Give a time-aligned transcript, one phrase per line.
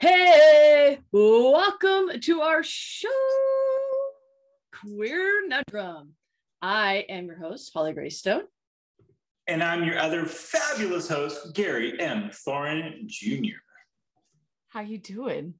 [0.00, 3.08] Hey, welcome to our show,
[4.72, 6.10] Queer Nundrum.
[6.62, 8.42] I am your host, Holly Greystone.
[9.48, 12.30] And I'm your other fabulous host, Gary M.
[12.30, 13.56] Thorin Jr.
[14.68, 15.54] How you doing?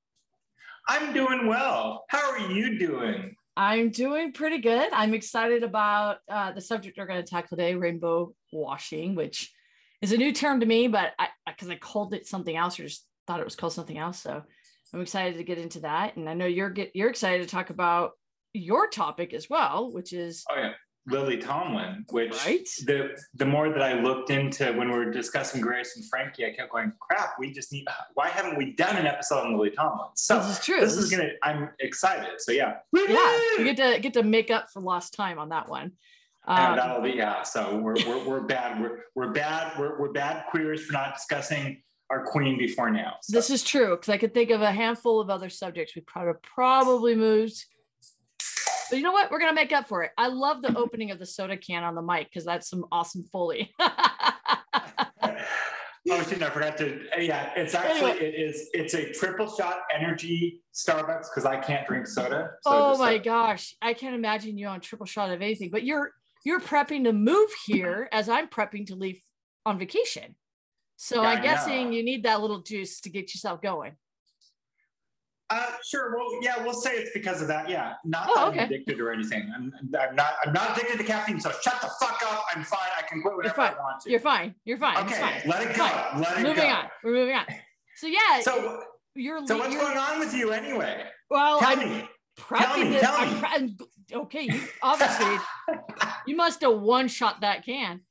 [0.87, 2.05] I'm doing well.
[2.09, 3.35] How are you doing?
[3.57, 4.89] I'm doing pretty good.
[4.93, 9.53] I'm excited about uh, the subject we're going to tackle today, rainbow washing, which
[10.01, 12.85] is a new term to me, but I because I called it something else or
[12.85, 14.19] just thought it was called something else.
[14.21, 14.43] So
[14.95, 16.17] I'm excited to get into that.
[16.17, 18.13] And I know you're get you're excited to talk about
[18.55, 20.73] your topic as well, which is Oh yeah,
[21.07, 22.07] Lily Tomlin.
[22.09, 22.67] Which Right.
[22.87, 26.53] the the more that I looked into when we were discussing Grace and Frankie, I
[26.53, 27.87] kept going, "Crap, we just need.
[28.15, 30.81] Why haven't we done an episode on Lily Tomlin?" So this is true.
[30.81, 31.29] this is gonna.
[31.43, 32.41] I'm excited.
[32.41, 32.79] So yeah.
[32.95, 35.93] yeah, we get to get to make up for lost time on that one.
[36.47, 37.43] And Um, that'll be yeah.
[37.43, 38.81] So we're we're, we're bad.
[38.81, 39.79] We're we're bad.
[39.79, 43.17] We're, we're bad queers for not discussing our queen before now.
[43.23, 43.37] So.
[43.37, 46.35] this is true because I could think of a handful of other subjects we probably
[46.43, 47.65] probably moved.
[48.91, 49.31] But you know what?
[49.31, 50.13] We're gonna make up for it.
[50.17, 53.25] I love the opening of the soda can on the mic because that's some awesome
[53.25, 53.75] foley.
[56.11, 56.43] Oh shit!
[56.43, 57.01] I forgot to.
[57.19, 58.27] Yeah, it's actually Anyway.
[58.27, 58.69] it is.
[58.73, 62.51] It's a triple shot energy Starbucks because I can't drink soda.
[62.63, 65.71] So oh my gosh, I can't imagine you on triple shot of anything.
[65.71, 66.13] But you're
[66.45, 69.21] you're prepping to move here as I'm prepping to leave
[69.67, 70.35] on vacation.
[71.01, 73.93] So Yeah, I'm guessing you need that little juice to get yourself going.
[75.49, 76.15] Uh, sure.
[76.15, 77.71] Well, yeah, we'll say it's because of that.
[77.71, 78.59] Yeah, not Oh, that okay.
[78.59, 79.51] I'm addicted or anything.
[79.57, 80.35] I'm, I'm not.
[80.45, 81.41] I'm not addicted to caffeine.
[81.41, 82.45] So shut the fuck up.
[82.55, 82.81] I'm fine.
[82.99, 83.61] I can quit whenever.
[83.61, 84.11] I want to.
[84.11, 84.57] You're fine.
[84.65, 84.97] You're fine.
[85.07, 85.21] Okay.
[85.21, 85.41] fine.
[85.47, 85.87] Let it go.
[85.87, 86.21] Fine.
[86.21, 86.49] Let it go.
[86.49, 86.69] moving go.
[86.69, 86.85] on.
[87.05, 87.45] We're moving on.
[87.97, 88.81] So yeah, So,
[89.15, 91.05] you're so what's you're, going on with you anyway?
[91.31, 92.09] well, Tell I'm me.
[92.39, 93.25] prepping me, tell
[93.61, 93.75] me.
[93.79, 95.37] pre- okay, you obviously
[96.27, 98.03] you must have one shot that can.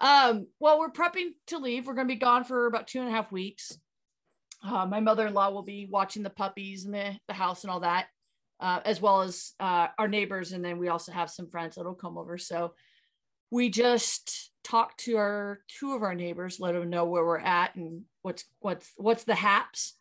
[0.00, 1.86] Um, well, we're prepping to leave.
[1.86, 3.78] We're gonna be gone for about two and a half weeks.
[4.62, 8.06] Uh, my mother-in-law will be watching the puppies and the, the house and all that,
[8.60, 11.94] uh, as well as uh, our neighbors, and then we also have some friends that'll
[11.94, 12.36] come over.
[12.38, 12.74] So
[13.50, 17.76] we just talked to our two of our neighbors, let them know where we're at
[17.76, 19.96] and what's what's what's the haps,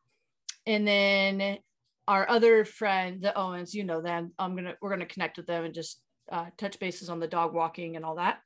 [0.66, 1.60] and then
[2.08, 4.32] our other friend, the Owens, you know them.
[4.40, 6.02] I'm gonna we're gonna connect with them and just
[6.32, 8.40] uh, touch bases on the dog walking and all that.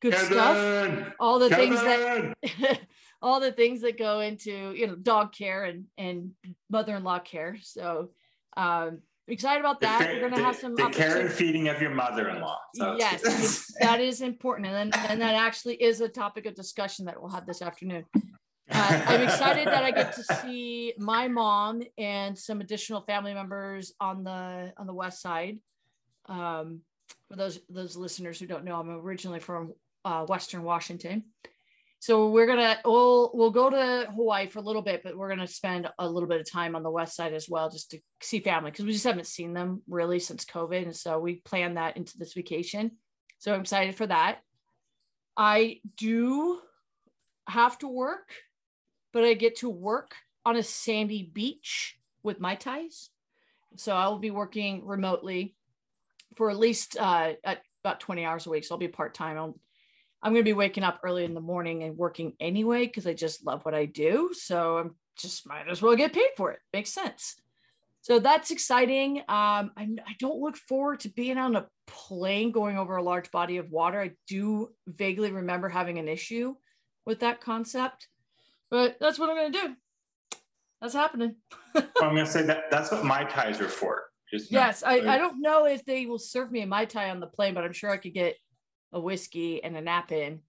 [0.00, 0.56] Good stuff.
[0.56, 1.12] Kevin.
[1.18, 2.80] All the things that
[3.22, 6.32] all the things that go into you know dog care and and
[6.70, 7.56] mother-in-law care.
[7.62, 8.10] So
[8.56, 10.02] um excited about that.
[10.02, 12.58] fa- We're gonna the- have some the care and feeding of your mother-in-law.
[12.74, 17.06] So Yes, that is important, and then, and that actually is a topic of discussion
[17.06, 18.04] that we'll have this afternoon.
[18.70, 23.94] Uh, I'm excited that I get to see my mom and some additional family members
[23.98, 25.58] on the on the west side.
[26.26, 26.82] Um,
[27.28, 29.72] for those those listeners who don't know, I'm originally from
[30.04, 31.24] uh, Western Washington,
[32.00, 35.48] so we're gonna we'll we'll go to Hawaii for a little bit, but we're gonna
[35.48, 38.40] spend a little bit of time on the west side as well, just to see
[38.40, 41.96] family because we just haven't seen them really since COVID, and so we planned that
[41.96, 42.92] into this vacation.
[43.38, 44.38] So I'm excited for that.
[45.36, 46.60] I do
[47.48, 48.30] have to work,
[49.12, 53.10] but I get to work on a sandy beach with mai tais.
[53.76, 55.56] So I will be working remotely
[56.36, 58.64] for at least uh, at about 20 hours a week.
[58.64, 59.36] So I'll be part time.
[59.36, 59.54] I'm,
[60.22, 63.14] I'm going to be waking up early in the morning and working anyway because I
[63.14, 64.30] just love what I do.
[64.32, 66.58] So I'm just might as well get paid for it.
[66.72, 67.36] Makes sense.
[68.00, 69.18] So that's exciting.
[69.18, 73.30] Um, I, I don't look forward to being on a plane going over a large
[73.30, 74.00] body of water.
[74.00, 76.54] I do vaguely remember having an issue
[77.04, 78.08] with that concept,
[78.70, 79.74] but that's what I'm going to do.
[80.80, 81.36] That's happening.
[81.74, 84.04] I'm gonna say that that's what mai tais are for.
[84.32, 87.18] Just Yes, I, I don't know if they will serve me a mai tai on
[87.18, 88.36] the plane, but I'm sure I could get
[88.92, 90.40] a whiskey and a nap in.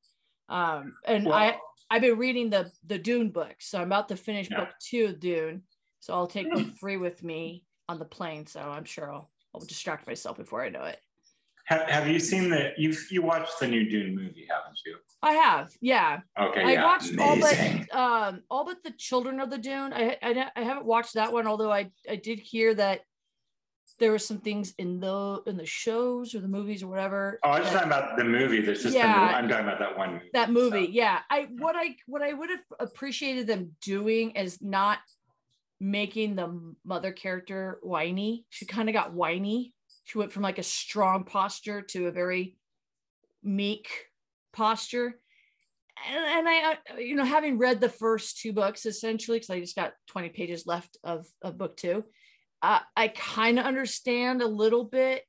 [0.47, 1.57] Um, and I
[1.89, 4.59] I've been reading the the Dune book, so I'm about to finish Yeah.
[4.61, 5.63] book two of Dune.
[5.99, 8.45] So I'll take book three with me on the plane.
[8.45, 10.99] So I'm sure I'll I'll distract myself before I know it.
[11.65, 14.97] Have, have you seen the you you watched the new Dune movie, haven't you?
[15.21, 16.21] I have, yeah.
[16.39, 17.19] Okay, I yeah, watched amazing.
[17.19, 17.39] all
[17.91, 19.93] but um all but the Children of the Dune.
[19.93, 23.01] I, I I haven't watched that one, although I I did hear that
[23.99, 27.39] there were some things in the in the shows or the movies or whatever.
[27.43, 28.61] Oh, I was just talking about the movie.
[28.61, 29.27] There's just Yeah.
[29.27, 30.29] been, I'm talking about that one movie.
[30.33, 30.91] that movie so.
[30.91, 34.99] yeah i what i what i would have appreciated them doing is not
[35.79, 38.45] making the mother character whiny.
[38.49, 39.73] She kind of got whiny.
[40.03, 42.57] She went from like a strong posture to a very
[43.43, 43.87] meek
[44.51, 45.19] posture.
[46.09, 49.75] And, and I, you know, having read the first two books essentially, because I just
[49.75, 52.03] got 20 pages left of, of book two,
[52.61, 55.23] uh, I kind of understand a little bit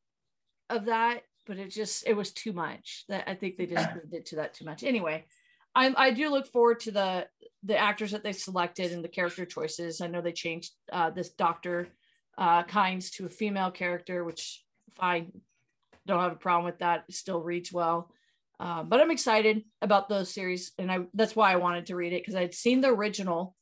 [0.68, 3.04] of that, but it just, it was too much.
[3.08, 4.82] That I think they just did it to that too much.
[4.82, 5.24] Anyway,
[5.74, 7.26] I, I do look forward to the
[7.62, 10.00] the actors that they selected and the character choices.
[10.00, 11.88] I know they changed uh, this Doctor
[12.38, 15.30] uh, Kynes to a female character, which fine,
[16.06, 17.04] don't have a problem with that.
[17.08, 18.10] It still reads well.
[18.58, 22.12] Uh, but I'm excited about those series, and I that's why I wanted to read
[22.12, 23.54] it because I'd seen the original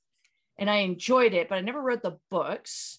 [0.59, 2.99] and I enjoyed it, but I never read the books.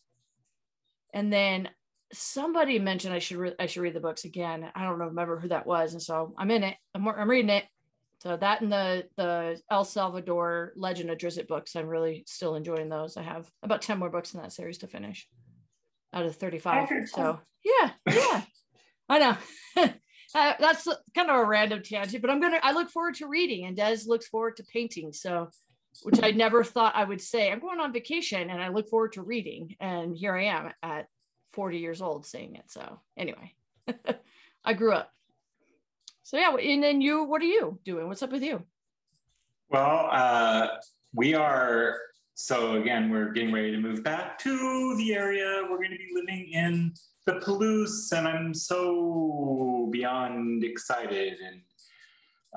[1.14, 1.70] And then
[2.14, 4.70] somebody mentioned I should re- I should read the books again.
[4.76, 6.76] I don't remember who that was, and so I'm in it.
[6.94, 7.66] I'm, I'm reading it.
[8.22, 9.86] So that and the the R.A.
[9.86, 13.16] Salvatore Legend of Drizzt books, I'm really still enjoying those.
[13.16, 15.28] I have about 10 more books in that series to finish
[16.14, 17.10] out of 35.
[17.10, 18.42] So yeah, yeah.
[19.08, 19.38] I know.
[20.36, 23.66] uh, that's kind of a random tangent, but I'm gonna I look forward to reading
[23.66, 25.14] and Des looks forward to painting.
[25.14, 25.50] So
[26.04, 27.52] which I never thought I would say.
[27.52, 29.76] I'm going on vacation and I look forward to reading.
[29.80, 31.08] And here I am at
[31.54, 32.66] 40 years old saying it.
[32.68, 33.54] So anyway,
[34.66, 35.12] I grew up
[36.30, 38.08] so yeah, and then you, what are you doing?
[38.08, 38.62] What's up with you?
[39.72, 40.68] Well, uh,
[41.12, 41.98] we are.
[42.36, 45.64] So again, we're getting ready to move back to the area.
[45.64, 46.94] We're going to be living in
[47.26, 51.38] the Palouse, and I'm so beyond excited.
[51.44, 51.62] And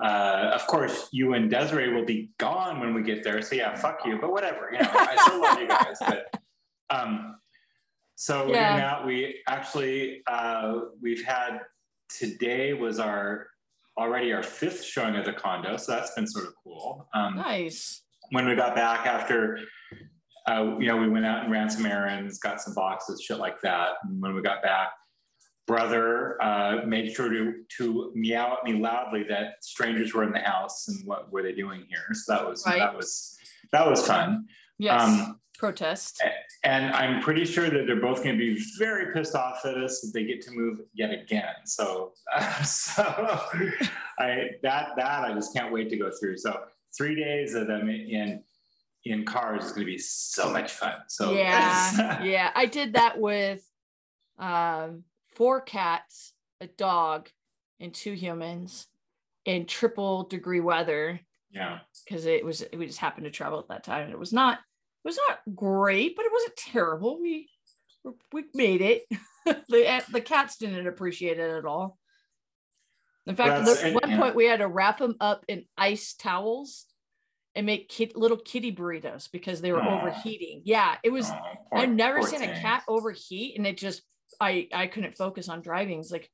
[0.00, 3.42] uh, of course, you and Desiree will be gone when we get there.
[3.42, 4.18] So yeah, fuck you.
[4.20, 4.70] But whatever.
[4.72, 5.96] You know, I still love you guys.
[6.00, 6.34] But
[6.90, 7.36] um,
[8.14, 8.90] so yeah.
[8.90, 9.06] out.
[9.06, 11.60] We actually uh, we've had
[12.08, 13.48] today was our
[13.98, 17.08] already our fifth showing of the condo, so that's been sort of cool.
[17.14, 18.02] Um, nice.
[18.30, 19.58] When we got back after,
[20.48, 23.60] uh, you know, we went out and ran some errands, got some boxes, shit like
[23.60, 23.90] that.
[24.04, 24.92] And when we got back,
[25.66, 30.40] brother uh, made sure to to meow at me loudly that strangers were in the
[30.40, 32.04] house and what were they doing here.
[32.12, 32.78] So that was right.
[32.78, 33.36] that was
[33.72, 34.46] that was fun.
[34.78, 35.02] Yes.
[35.02, 36.20] Um, Protest.
[36.64, 40.00] And I'm pretty sure that they're both going to be very pissed off at us
[40.00, 41.54] that they get to move yet again.
[41.66, 43.04] So, uh, so
[44.18, 46.38] I that that I just can't wait to go through.
[46.38, 46.64] So
[46.96, 48.42] three days of them in
[49.04, 50.94] in cars is going to be so much fun.
[51.08, 53.64] So yeah, yeah, I did that with
[54.38, 55.04] um,
[55.34, 57.28] four cats, a dog,
[57.80, 58.86] and two humans
[59.44, 61.20] in triple degree weather.
[61.50, 64.32] Yeah, because it was we just happened to travel at that time, and it was
[64.32, 67.20] not it was not great, but it wasn't terrible.
[67.20, 67.48] We
[68.32, 69.02] we made it.
[69.68, 71.98] the eh, the cats didn't appreciate it at all.
[73.26, 76.86] In fact, at one point we had to wrap them up in ice towels
[77.54, 80.62] and make kid, little kitty burritos because they were overheating.
[80.64, 81.28] Yeah, it was.
[81.28, 81.38] Poor,
[81.72, 82.50] I've never seen thing.
[82.50, 84.02] a cat overheat, and it just
[84.42, 86.00] I I couldn't focus on driving.
[86.00, 86.28] It's like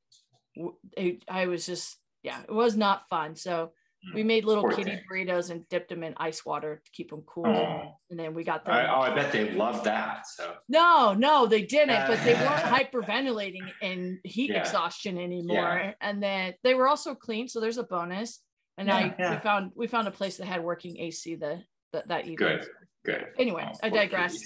[0.97, 3.37] it, I was just yeah, it was not fun.
[3.37, 3.71] So
[4.05, 4.15] hmm.
[4.15, 5.05] we made little Poor kitty thing.
[5.11, 7.47] burritos and dipped them in ice water to keep them cool.
[7.47, 7.93] Oh.
[8.11, 8.75] And then we got them.
[8.75, 10.27] I, oh, I bet they loved that.
[10.27, 12.07] So no, no, they didn't.
[12.07, 12.45] but they weren't
[12.93, 14.61] hyperventilating and heat yeah.
[14.61, 15.57] exhaustion anymore.
[15.57, 15.93] Yeah.
[16.01, 18.41] And then they were also clean, so there's a bonus.
[18.77, 21.63] And yeah, I we found we found a place that had working AC the,
[21.93, 22.37] the that evening.
[22.37, 22.67] Good,
[23.05, 23.27] good.
[23.37, 24.39] Anyway, oh, I digress.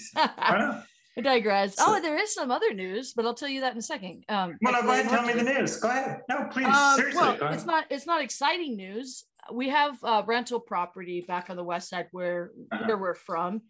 [1.17, 1.75] I digress.
[1.75, 4.23] So, oh, there is some other news, but I'll tell you that in a second.
[4.29, 5.09] Um, well, no, go ahead.
[5.09, 5.77] Tell me the news.
[5.77, 6.21] Go ahead.
[6.27, 6.65] No, please.
[6.65, 7.21] Um, seriously.
[7.21, 7.85] Well, it's not.
[7.89, 9.25] It's not exciting news.
[9.51, 12.85] We have uh, rental property back on the west side where uh-huh.
[12.87, 13.61] where we're from.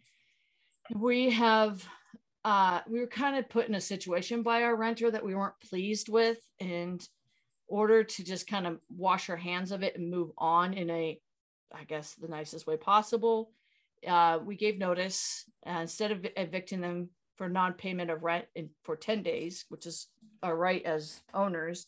[0.94, 1.86] We have.
[2.46, 5.58] Uh, we were kind of put in a situation by our renter that we weren't
[5.68, 7.06] pleased with, and
[7.66, 11.18] order to just kind of wash our hands of it and move on in a,
[11.74, 13.50] I guess, the nicest way possible.
[14.06, 18.96] Uh, we gave notice uh, instead of evicting them for non-payment of rent in, for
[18.96, 20.08] 10 days, which is
[20.42, 21.86] our right as owners.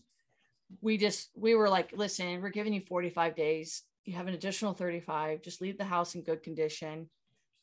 [0.80, 3.82] We just, we were like, listen, we're giving you 45 days.
[4.04, 5.42] You have an additional 35.
[5.42, 7.08] Just leave the house in good condition.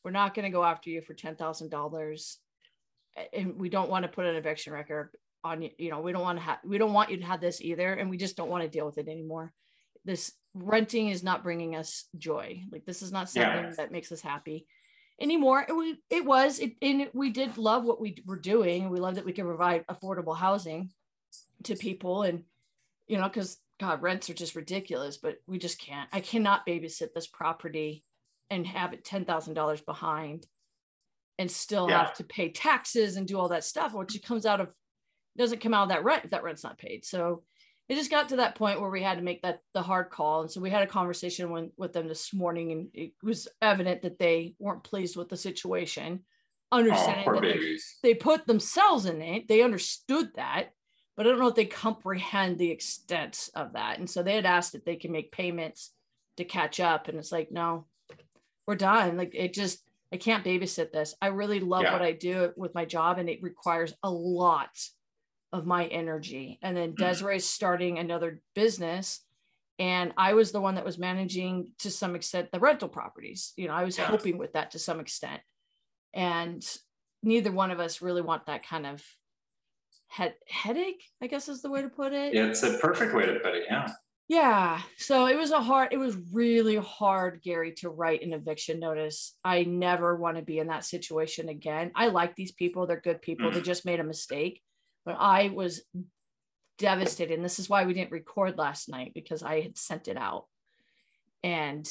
[0.03, 2.35] We're not going to go after you for $10,000.
[3.33, 5.09] And we don't want to put an eviction record
[5.43, 5.69] on you.
[5.77, 7.93] You know, we don't want to have, we don't want you to have this either.
[7.93, 9.53] And we just don't want to deal with it anymore.
[10.05, 12.63] This renting is not bringing us joy.
[12.71, 13.73] Like this is not something yeah.
[13.77, 14.65] that makes us happy
[15.19, 15.65] anymore.
[15.67, 18.89] It, we, it was, it, and we did love what we were doing.
[18.89, 20.91] We love that we could provide affordable housing
[21.63, 22.43] to people and,
[23.07, 27.13] you know, cause God, rents are just ridiculous, but we just can't, I cannot babysit
[27.13, 28.03] this property
[28.49, 30.45] and have it $10,000 behind
[31.39, 32.03] and still yeah.
[32.03, 34.69] have to pay taxes and do all that stuff, which comes out of,
[35.37, 37.03] doesn't come out of that rent if that rent's not paid.
[37.03, 37.43] So
[37.93, 40.41] it just got to that point where we had to make that the hard call
[40.41, 44.01] and so we had a conversation when, with them this morning and it was evident
[44.01, 46.21] that they weren't pleased with the situation
[46.71, 49.47] understanding Oh, that they, they put themselves in it.
[49.47, 50.69] They understood that,
[51.15, 53.99] but I don't know if they comprehend the extent of that.
[53.99, 55.91] And so they had asked if they can make payments
[56.37, 57.07] to catch up.
[57.07, 57.85] And it's like, no,
[58.65, 59.17] we're done.
[59.17, 61.13] Like it just, I can't babysit this.
[61.21, 61.93] I really love Yeah.
[61.93, 64.71] what I do with my job, and it requires a lot
[65.53, 66.57] of my energy.
[66.61, 66.97] And then Mhm.
[66.97, 69.23] Desiree's starting another business.
[69.79, 73.53] And I was the one that was managing to some extent the rental properties.
[73.55, 74.05] You know, I was Yeah.
[74.07, 75.41] helping with that to some extent.
[76.13, 76.63] And
[77.21, 79.05] neither one of us really want that kind of
[80.07, 82.33] head headache, I guess is the way to put it.
[82.33, 83.65] Yeah, It's a perfect way to put it.
[83.67, 83.93] Yeah.
[84.27, 84.81] Yeah.
[84.97, 89.37] So it was a hard, it was really hard, Gary, to write an eviction notice.
[89.43, 91.91] I never want to be in that situation again.
[91.95, 92.85] I like these people.
[92.87, 93.51] They're good people.
[93.51, 94.61] They just made a mistake.
[95.05, 95.81] But I was
[96.77, 97.35] devastated.
[97.35, 100.45] And this is why we didn't record last night because I had sent it out.
[101.43, 101.89] And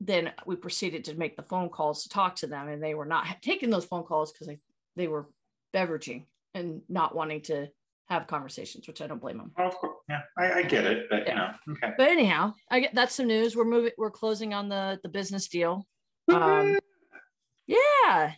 [0.00, 2.68] then we proceeded to make the phone calls to talk to them.
[2.68, 4.54] And they were not taking those phone calls because
[4.96, 5.28] they were
[5.74, 7.68] beveraging and not wanting to
[8.08, 9.52] have conversations, which I don't blame them.
[9.56, 9.96] Well, of course.
[10.08, 10.20] Yeah.
[10.38, 11.50] I, I get it, but you know.
[11.70, 11.94] Okay.
[11.96, 13.56] But anyhow, I get that's some news.
[13.56, 13.92] We're moving.
[13.96, 15.86] We're closing on the the business deal.
[16.32, 16.78] Um,
[17.66, 18.32] yeah,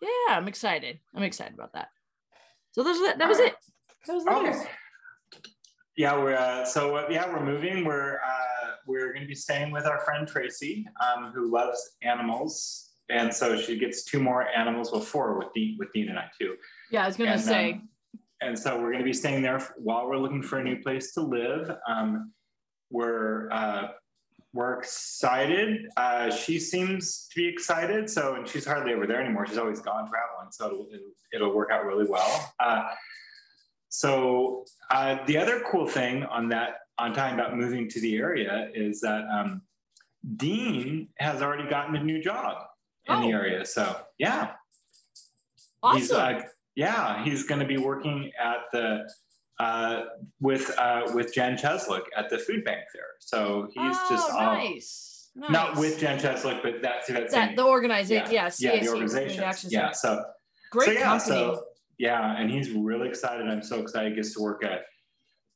[0.00, 0.08] yeah.
[0.30, 1.00] I'm excited.
[1.14, 1.88] I'm excited about that.
[2.72, 3.54] So those that, that was it.
[4.06, 4.50] That was the Okay.
[4.50, 4.64] news.
[5.96, 7.84] Yeah, we're uh, so uh, yeah, we're moving.
[7.84, 12.90] We're uh, we're going to be staying with our friend Tracy, um, who loves animals,
[13.10, 14.92] and so she gets two more animals.
[14.92, 16.56] Well, four with Dean, with Dean and I too.
[16.90, 17.72] Yeah, I was gonna say.
[17.72, 17.88] um,
[18.40, 21.12] and so we're going to be staying there while we're looking for a new place
[21.12, 21.70] to live.
[21.86, 22.32] Um,
[22.90, 23.88] we're uh,
[24.52, 25.88] we're excited.
[25.96, 28.10] Uh, she seems to be excited.
[28.10, 29.46] So, and she's hardly ever there anymore.
[29.46, 30.50] She's always gone traveling.
[30.50, 32.52] So it'll, it'll, it'll work out really well.
[32.58, 32.88] Uh,
[33.88, 38.70] so uh, the other cool thing on that, on talking about moving to the area,
[38.74, 39.62] is that um,
[40.36, 42.66] Dean has already gotten a new job
[43.06, 43.30] in the Oh.
[43.38, 43.64] area.
[43.64, 44.52] So yeah,
[45.94, 46.36] He's, awesome.
[46.36, 46.42] uh,
[46.74, 49.10] yeah, he's going to be working at the
[49.60, 50.04] uh,
[50.40, 53.02] with uh, with Jen Cheslick at the food bank there.
[53.18, 55.30] So he's oh, just all, nice.
[55.34, 55.50] nice.
[55.50, 58.32] not with Jen Cheslick, but that's that's that the organization.
[58.32, 59.44] Yeah, yeah, CAC, the organization.
[59.68, 60.24] Yeah, so
[60.72, 61.28] Great so, yeah, company.
[61.28, 61.64] So,
[61.98, 63.46] yeah, and he's really excited.
[63.46, 64.12] I'm so excited.
[64.12, 64.84] He gets to work at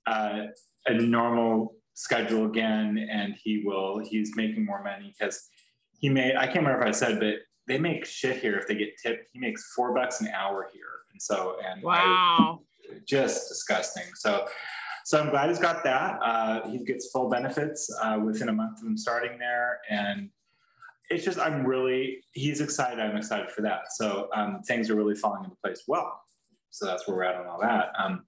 [0.06, 0.46] uh,
[0.87, 4.02] a normal schedule again, and he will.
[4.04, 5.49] He's making more money because
[5.99, 6.37] he made.
[6.37, 9.28] I can't remember if I said, but they make shit here if they get tipped.
[9.32, 12.61] He makes four bucks an hour here, and so and I- wow.
[13.06, 14.14] Just disgusting.
[14.14, 14.46] So.
[15.06, 16.18] So I'm glad he's got that.
[16.22, 20.30] Uh, he gets full benefits uh, within a month of him starting there, and
[21.10, 23.00] it's just I'm really he's excited.
[23.00, 23.92] I'm excited for that.
[23.92, 26.20] So um, things are really falling into place well.
[26.70, 27.92] So that's where we're at on all that.
[27.98, 28.24] Um,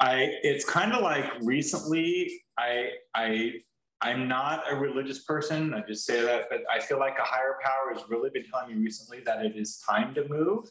[0.00, 3.52] I it's kind of like recently I I
[4.00, 5.74] I'm not a religious person.
[5.74, 8.74] I just say that, but I feel like a higher power has really been telling
[8.74, 10.70] me recently that it is time to move.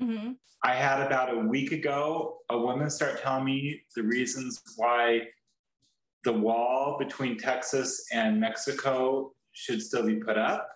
[0.00, 0.36] Mhm.
[0.62, 5.28] I had about a week ago a woman start telling me the reasons why
[6.24, 10.68] the wall between Texas and Mexico should still be put up.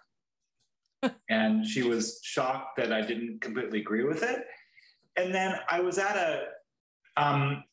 [1.29, 4.45] and she was shocked that I didn't completely agree with it.
[5.17, 6.45] And then I was at a,
[7.17, 7.65] um,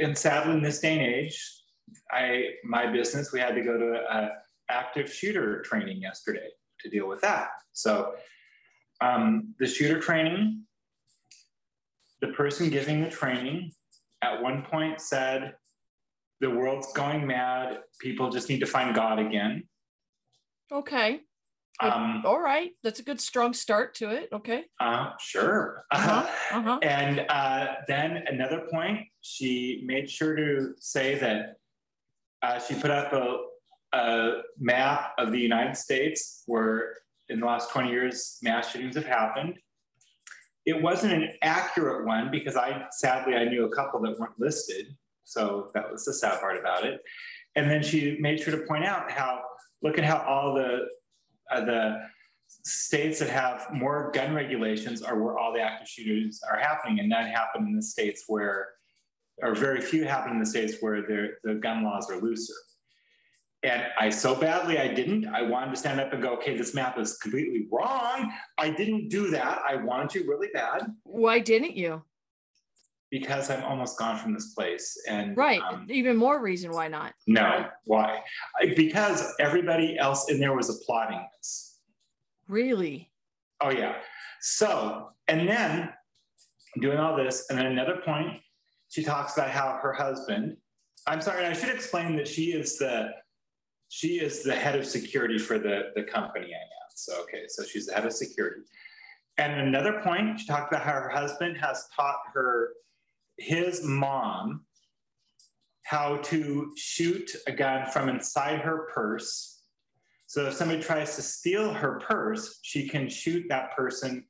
[0.00, 1.58] and sadly in this day and age,
[2.12, 4.30] I my business we had to go to a
[4.70, 6.48] active shooter training yesterday
[6.80, 7.48] to deal with that.
[7.72, 8.14] So
[9.00, 10.62] um, the shooter training,
[12.20, 13.72] the person giving the training
[14.22, 15.54] at one point said,
[16.40, 17.80] the world's going mad.
[18.00, 19.64] People just need to find God again.
[20.70, 21.20] Okay.
[21.80, 22.72] Um, All right.
[22.82, 24.28] That's a good strong start to it.
[24.32, 24.64] Okay.
[24.80, 25.84] uh, sure.
[25.90, 26.26] Uh-huh.
[26.50, 26.78] Uh-huh.
[26.82, 31.56] And uh, then another point, she made sure to say that
[32.42, 33.36] uh, she put up a,
[33.94, 36.94] a map of the United States where
[37.28, 39.54] in the last 20 years mass shootings have happened.
[40.66, 44.96] It wasn't an accurate one because I sadly I knew a couple that weren't listed.
[45.24, 47.00] So that was the sad part about it.
[47.54, 49.42] And then she made sure to point out how
[49.82, 50.88] look at how all the
[51.50, 52.00] uh, the
[52.48, 57.08] states that have more gun regulations are where all the active shooters are happening, and
[57.08, 58.68] none happen in the states where,
[59.42, 62.54] or very few happen in the states where the gun laws are looser.
[63.64, 65.26] And I so badly I didn't.
[65.26, 68.32] I wanted to stand up and go, okay, this map is completely wrong.
[68.56, 69.62] I didn't do that.
[69.68, 72.02] I wanted to really bad Why didn't you?
[73.10, 74.94] because I'm almost gone from this place.
[75.08, 75.62] And Right.
[75.62, 77.14] um, Even more reason why not.
[77.26, 78.20] no, why?
[78.76, 81.78] Because everybody else in there was applauding this.
[82.48, 83.10] Really?
[83.62, 83.96] Oh yeah.
[84.42, 85.88] So, and then
[86.80, 88.40] doing all this, and then another point,
[88.90, 90.58] she talks about how her husband.
[91.06, 93.08] I'm sorry, I should explain that she is the
[93.88, 96.78] she is the head of security for the the company I'm.
[96.98, 98.62] So okay, so she's the head of security,
[99.36, 102.70] And another point, she talked about how her husband has taught her,
[103.36, 104.64] his mom,
[105.84, 109.62] how to shoot a gun from inside her purse.
[110.26, 114.24] So if somebody tries to steal her purse, she can shoot that person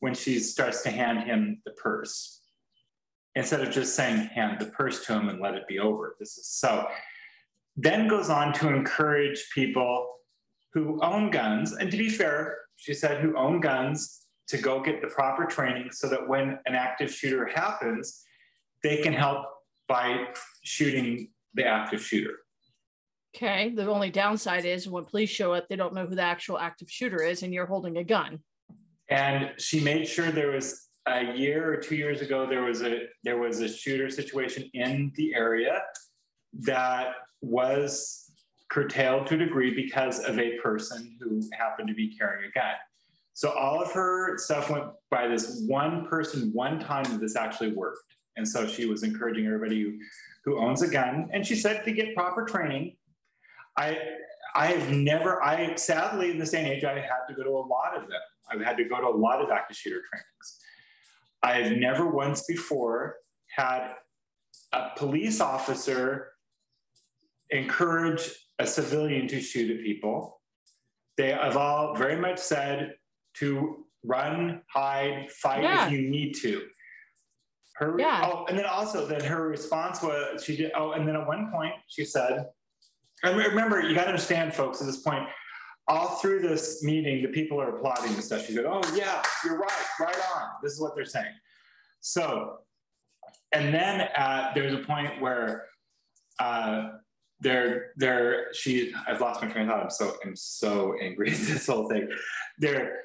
[0.00, 2.42] when she starts to hand him the purse.
[3.34, 6.14] Instead of just saying, hand the purse to him and let it be over.
[6.20, 6.86] This is so.
[7.76, 10.08] Then goes on to encourage people
[10.74, 15.00] who own guns, and to be fair, she said, who own guns to go get
[15.00, 18.22] the proper training so that when an active shooter happens,
[18.82, 19.46] they can help
[19.88, 20.26] by
[20.64, 22.38] shooting the active shooter.
[23.34, 23.72] Okay.
[23.74, 26.90] The only downside is when police show up, they don't know who the actual active
[26.90, 28.40] shooter is, and you're holding a gun.
[29.08, 33.06] And she made sure there was a year or two years ago there was a
[33.24, 35.82] there was a shooter situation in the area
[36.60, 38.30] that was
[38.70, 42.74] curtailed to a degree because of a person who happened to be carrying a gun.
[43.34, 47.72] So all of her stuff went by this one person one time that this actually
[47.72, 48.14] worked.
[48.36, 49.98] And so she was encouraging everybody who,
[50.44, 52.96] who owns a gun, and she said to get proper training.
[53.76, 53.98] I
[54.54, 57.66] I have never, I sadly in day and age, I had to go to a
[57.66, 58.20] lot of them.
[58.50, 60.60] I've had to go to a lot of active shooter trainings.
[61.42, 63.16] I've never once before
[63.48, 63.94] had
[64.72, 66.31] a police officer
[67.52, 68.22] encourage
[68.58, 70.40] a civilian to shoot at people.
[71.16, 72.94] They have all very much said
[73.34, 75.86] to run, hide, fight Yeah.
[75.86, 76.66] if you need to.
[77.76, 78.22] Her, Yeah.
[78.24, 80.72] oh, and then also then her response was she did.
[80.74, 82.46] Oh, and then at one point she said,
[83.24, 85.28] and remember, you got to understand, folks, at this point,
[85.88, 88.46] all through this meeting, the people are applauding and stuff.
[88.46, 91.34] She goes, "Oh yeah, you're right, right on." This is what they're saying.
[92.00, 92.58] So,
[93.52, 95.66] and then uh, there's a point where
[96.40, 96.90] uh,
[97.42, 98.94] they're they're she.
[99.06, 99.82] I've lost my train of thought.
[99.84, 102.08] I'm so I'm so angry at this whole thing.
[102.58, 103.00] They're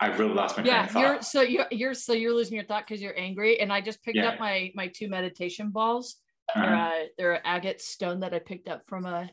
[0.00, 1.24] I've really lost my Yeah, train of you're thought.
[1.26, 3.60] so you're so you're so you're losing your thought because you're angry.
[3.60, 4.28] And I just picked Yeah.
[4.28, 6.16] up my my two meditation balls.
[6.54, 7.02] They're Uh-huh.
[7.02, 9.30] uh, they're agate stone that I picked up from a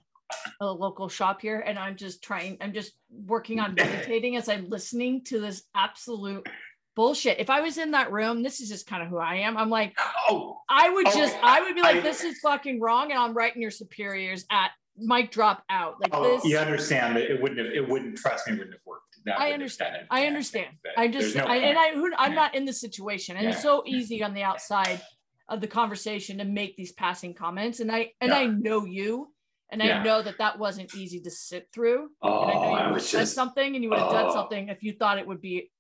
[0.62, 2.58] a local shop here, and I'm just trying.
[2.62, 6.48] I'm just working on meditating as I'm listening to this absolute
[6.96, 7.40] bullshit.
[7.40, 9.58] If I was in that room, this is just kind of who I am.
[9.58, 9.98] I'm like,
[10.30, 13.20] Oh, I would Oh, just, I would be like, I- this is fucking wrong, and
[13.20, 16.46] I'm writing your superiors at mic drop out like oh, this.
[16.46, 17.74] you understand that it wouldn't have.
[17.74, 18.18] It wouldn't.
[18.18, 19.04] Trust me, wouldn't have worked.
[19.26, 19.94] That I understand.
[19.96, 20.06] done.
[20.10, 20.68] I understand.
[20.98, 21.78] I just, no I, and.
[21.78, 22.36] I, who, I'm Yeah.
[22.40, 25.02] not in the situation, and it's so easy on the outside
[25.48, 27.80] of the conversation to make these passing comments.
[27.80, 28.38] And I, and Yeah.
[28.38, 29.32] I know you,
[29.72, 30.00] and Yeah.
[30.00, 32.10] I know that that wasn't easy to sit through.
[32.22, 33.36] And I Oh, know you I was said just.
[33.36, 34.34] something, and you would have done oh.
[34.34, 35.72] something if you thought it would be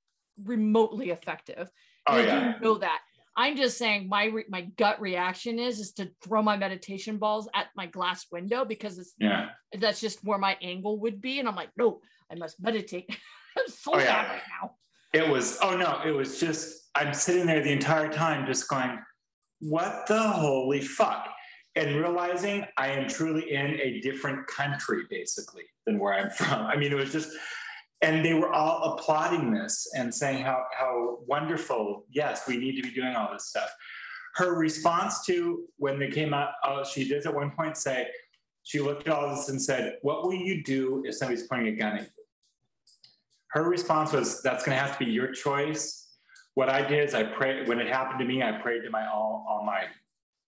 [0.45, 1.69] remotely effective.
[2.08, 2.54] Oh And I yeah.
[2.58, 2.99] do know that.
[3.38, 7.47] I'm just saying my re- my gut reaction is is to throw my meditation balls
[7.56, 9.49] at my glass window because it's Yeah.
[9.80, 12.01] that's just where my angle would be, and I'm like, no,
[12.32, 13.06] I must meditate.
[13.58, 14.27] I'm so Oh, yeah.
[14.27, 14.75] right now.
[15.13, 18.97] It was, oh no, it was just, I'm sitting there the entire time just going,
[19.60, 21.27] what the holy fuck?
[21.75, 26.65] And realizing I am truly in a different country, basically, than where I'm from.
[26.65, 27.30] I mean, it was just,
[28.01, 32.81] and they were all applauding this and saying how, how wonderful, yes, we need to
[32.81, 33.69] be doing all this stuff.
[34.35, 38.07] Her response to when they came out, oh, she did at one point say,
[38.63, 41.77] she looked at all this and said, What will you do if somebody's pointing a
[41.77, 42.07] gun at you?
[43.51, 46.07] her response was, "That's going to have to be your choice."
[46.55, 48.43] What I did is I prayed when it happened to me.
[48.43, 49.93] I prayed to my all Almighty.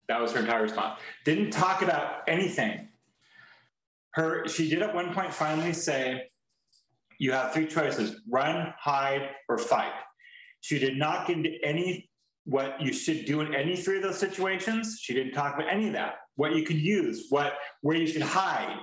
[0.07, 0.99] That was her entire response.
[1.23, 2.89] Didn't talk about anything.
[4.11, 6.29] Her she did at one point finally say,
[7.19, 9.93] "You have three choices: run, hide, or fight."
[10.61, 12.09] She did not get into any
[12.45, 14.99] what you should do in any three of those situations.
[15.01, 16.15] She didn't talk about any of that.
[16.35, 18.77] What you could use, what where you should hide.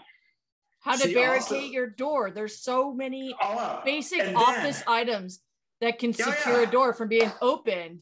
[0.80, 2.30] How to She barricade also- your door.
[2.32, 3.84] There's so many oh, up.
[3.84, 5.40] basic then- office items
[5.80, 6.68] that can Yeah, secure yeah.
[6.68, 8.00] a door from being opened.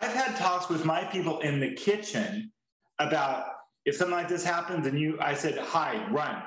[0.00, 2.52] I've had talks with my people in the kitchen
[2.98, 3.46] about
[3.84, 6.42] if something like this happens and you, I said, hide, run.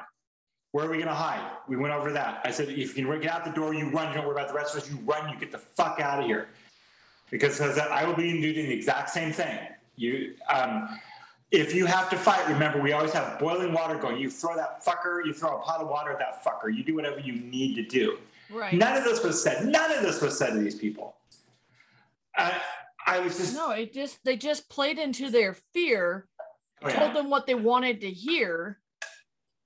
[0.72, 1.46] Where are we going to hide?
[1.68, 2.42] We went over that.
[2.46, 4.10] I said, if you can get out the door, you run.
[4.10, 4.90] You don't worry about the rest of us.
[4.90, 5.30] You run.
[5.30, 6.48] You get the fuck out of here.
[7.30, 9.60] Because I will be doing the exact same thing.
[9.98, 10.88] You, um,
[11.52, 14.18] if you have to fight, remember we always have boiling water going.
[14.18, 15.26] You throw that fucker.
[15.26, 16.74] You throw a pot of water at that fucker.
[16.74, 18.18] You do whatever you need to do.
[18.50, 18.74] Right.
[18.74, 19.66] None of this was said.
[19.66, 21.16] None of this was said to these people.
[22.36, 22.62] I,
[23.06, 26.28] I was just No, it just they just played into their fear,
[26.82, 27.00] oh, yeah.
[27.00, 28.80] told them what they wanted to hear.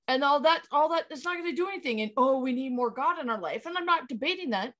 [0.08, 2.00] And all that, all that is not going to do anything.
[2.00, 3.66] And oh, we need more God in our life.
[3.66, 4.72] And I'm not debating that.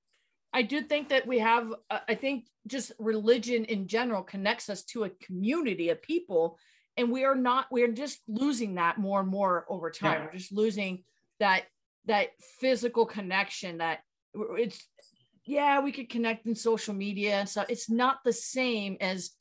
[0.53, 4.83] I do think that we have, uh, I think just religion in general connects us
[4.85, 6.57] to a community of people.
[6.95, 10.21] And we are not, we are just losing that more and more over time.
[10.21, 10.25] Yeah.
[10.25, 11.03] We're just losing
[11.39, 11.63] that,
[12.05, 12.29] that
[12.61, 13.99] physical connection that
[14.33, 14.87] it's,
[15.45, 17.67] yeah, we could connect in social media and stuff.
[17.69, 19.31] It's not the same as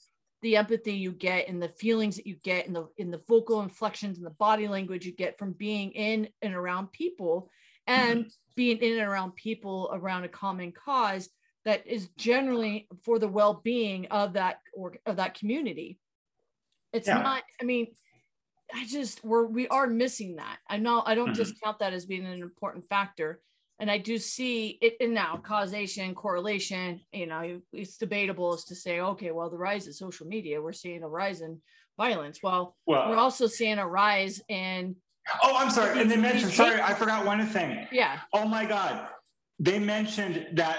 [0.43, 3.63] the empathy you get and the feelings that you get in the in the vocal
[3.63, 7.51] inflections and the body language you get from being in and around people
[7.87, 8.29] and mm-hmm.
[8.55, 11.29] being in and around people around a common cause
[11.65, 15.99] that is generally for the well-being of that or of that community
[16.93, 17.23] it's yeah.
[17.23, 17.87] not i mean
[18.75, 21.43] i just we're we are missing that i know i don't mm-hmm.
[21.43, 23.41] discount that as being an important factor
[23.79, 28.75] and I do see it and now causation, correlation, you know, it's debatable as to
[28.75, 31.61] say, okay, well, the rise of social media, we're seeing a rise in
[31.99, 32.43] violence.
[32.43, 34.97] Well, well we're also seeing a rise in.
[35.43, 36.01] Oh, I'm sorry.
[36.01, 37.87] And they mentioned, sorry, I forgot one thing.
[37.93, 38.21] Yeah.
[38.33, 39.09] Oh my God.
[39.59, 40.79] They mentioned that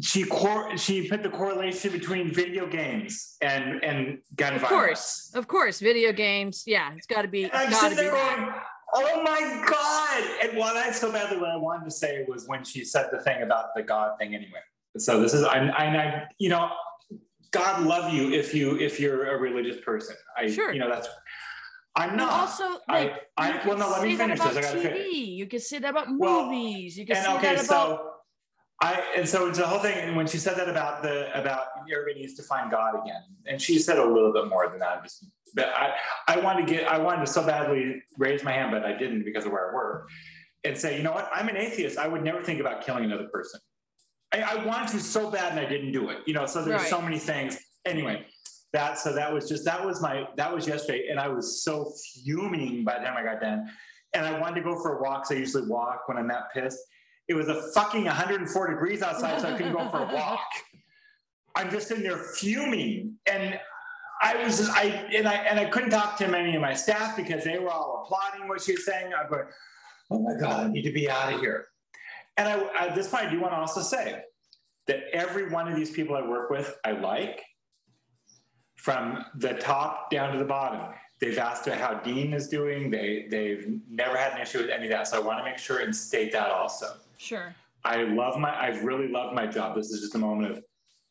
[0.00, 4.62] she cor- she put the correlation between video games and and gun of violence.
[4.62, 8.52] Of course of course video games yeah it's got to be, I'm sitting there going,
[8.94, 10.48] Oh my God.
[10.48, 13.20] And what I so badly what I wanted to say was when she said the
[13.20, 14.60] thing about the God thing anyway.
[14.98, 16.70] So this is I and I you know,
[17.50, 20.16] God love you if you if you're a religious person.
[20.36, 20.72] I sure.
[20.72, 21.08] you know that's
[21.96, 22.32] I'm not.
[22.32, 23.90] also, like, I, I well, no.
[23.90, 24.56] Let me finish this.
[24.56, 25.06] I got to finish.
[25.12, 26.96] You can say that about well, movies.
[26.96, 27.66] You can say okay, that about.
[27.66, 28.09] So,
[28.80, 29.98] I and so it's the whole thing.
[29.98, 33.60] And when she said that about the about everybody needs to find God again, and
[33.60, 35.02] she said a little bit more than that.
[35.02, 35.94] Just but I,
[36.28, 39.24] I wanted to get, I wanted to so badly raise my hand, but I didn't
[39.24, 40.08] because of where I work
[40.64, 41.98] and say, you know what, I'm an atheist.
[41.98, 43.60] I would never think about killing another person.
[44.32, 46.82] I, I wanted to so bad and I didn't do it, you know, so there's
[46.82, 46.90] right.
[46.90, 47.58] so many things.
[47.84, 48.26] Anyway,
[48.72, 51.08] that, so that was just, that was my, that was yesterday.
[51.10, 53.70] And I was so fuming by the time I got done.
[54.12, 55.26] And I wanted to go for a walk.
[55.26, 56.78] So I usually walk when I'm that pissed.
[57.30, 60.48] It was a fucking 104 degrees outside, so I couldn't go for a walk.
[61.54, 63.14] I'm just sitting there fuming.
[63.30, 63.56] And
[64.20, 67.16] I was just, I and I and I couldn't talk to many of my staff
[67.16, 69.12] because they were all applauding what she was saying.
[69.14, 69.44] I'm going,
[70.10, 71.68] oh my god, I need to be out of here.
[72.36, 74.22] And I, at this point, I do want to also say
[74.88, 77.44] that every one of these people I work with, I like,
[78.74, 80.92] from the top down to the bottom.
[81.20, 82.90] They've asked how Dean is doing.
[82.90, 85.06] They they've never had an issue with any of that.
[85.06, 86.96] So I want to make sure and state that also.
[87.20, 87.54] Sure.
[87.84, 88.58] I love my.
[88.58, 89.76] I've really loved my job.
[89.76, 90.64] This is just a moment of,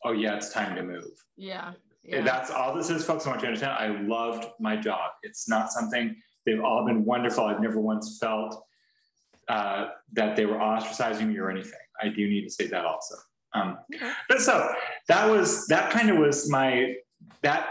[0.04, 1.04] oh yeah, it's time to move.
[1.36, 1.72] Yeah.
[2.02, 2.22] Yeah.
[2.22, 3.26] That's all this is, folks.
[3.26, 3.72] I want you to understand.
[3.78, 5.12] I loved my job.
[5.22, 7.44] It's not something they've all been wonderful.
[7.44, 8.60] I've never once felt
[9.48, 11.78] uh, that they were ostracizing me or anything.
[12.02, 13.14] I do need to say that also.
[13.52, 14.10] Um, okay.
[14.28, 14.74] But so
[15.06, 16.94] that was that kind of was my
[17.42, 17.68] that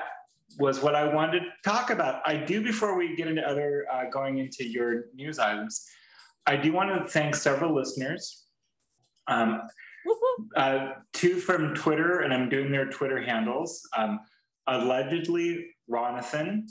[0.60, 2.22] was what I wanted to talk about.
[2.26, 5.90] I do before we get into other uh, going into your news items.
[6.46, 8.46] I do want to thank several listeners.
[9.28, 9.62] Um,
[10.56, 13.88] uh, two from Twitter, and I'm doing their Twitter handles.
[13.96, 14.20] Um,
[14.68, 16.70] allegedly, Ronathan,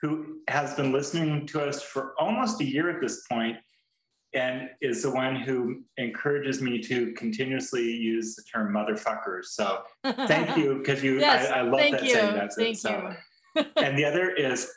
[0.00, 3.56] who has been listening to us for almost a year at this point,
[4.32, 9.44] and is the one who encourages me to continuously use the term motherfucker.
[9.44, 12.14] So thank you, because you, yes, I, I, love that you.
[12.14, 12.34] saying.
[12.34, 12.78] That's thank it.
[12.78, 13.14] So,
[13.76, 14.72] and the other is,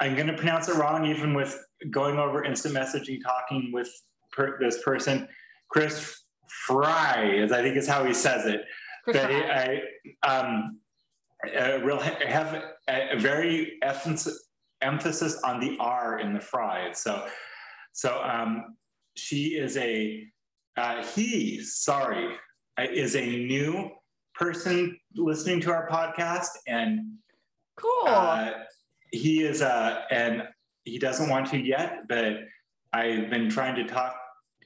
[0.00, 1.58] I'm going to pronounce it wrong, even with
[1.90, 3.90] going over instant messaging, talking with
[4.32, 5.28] per, this person,
[5.74, 6.14] Krys
[6.66, 8.62] Frei, is I think is how he says it.
[9.06, 9.82] But I,
[10.26, 10.78] um,
[11.56, 14.48] a real have a very emphasis
[14.80, 16.92] emphasis on the R in the fry.
[16.92, 17.26] So,
[17.92, 18.76] so um,
[19.14, 20.24] she is a
[20.76, 21.62] uh, he.
[21.62, 22.36] Sorry,
[22.78, 23.90] uh, is a new
[24.34, 27.00] person listening to our podcast, and
[27.76, 28.04] cool.
[28.06, 28.52] Uh,
[29.12, 30.42] he is uh, and
[30.84, 32.40] he doesn't want to yet, but
[32.92, 34.16] I've been trying to talk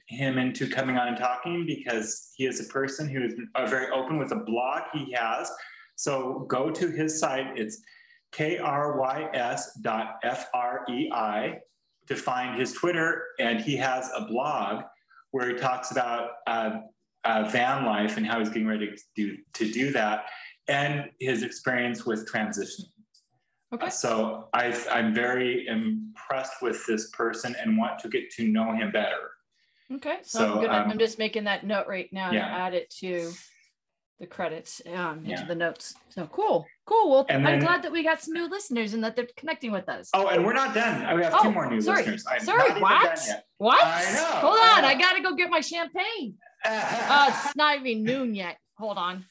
[0.07, 3.89] him into coming on and talking because he is a person who is uh, very
[3.91, 5.51] open with a blog he has.
[5.95, 7.47] So go to his site.
[7.57, 7.81] It's
[8.33, 11.59] krys dot f-r-e-i
[12.07, 14.83] to find his Twitter, and he has a blog
[15.31, 16.79] where he talks about uh,
[17.23, 20.25] uh, van life and how he's getting ready to do, to do that,
[20.67, 22.92] and his experience with transitioning.
[23.73, 23.89] Okay.
[23.89, 28.91] So i I'm very impressed with this person and want to get to know him
[28.91, 29.31] better.
[29.91, 32.47] Okay, so, so I'm, gonna, um, I'm just making that note right now yeah.
[32.47, 33.31] to add it to
[34.19, 35.45] the credits um, into yeah.
[35.45, 35.95] the notes.
[36.09, 37.11] So cool, cool.
[37.11, 39.89] Well, then, I'm glad that we got some new listeners and that they're connecting with
[39.89, 40.09] us.
[40.13, 41.15] Oh, and we're not done.
[41.15, 41.99] We have oh, two more new sorry.
[41.99, 42.25] listeners.
[42.29, 43.19] I'm sorry, what?
[43.57, 43.83] What?
[43.83, 44.47] I know.
[44.47, 46.35] Hold on, I, I gotta go get my champagne.
[46.65, 48.57] uh, it's not even noon yet.
[48.77, 49.25] Hold on.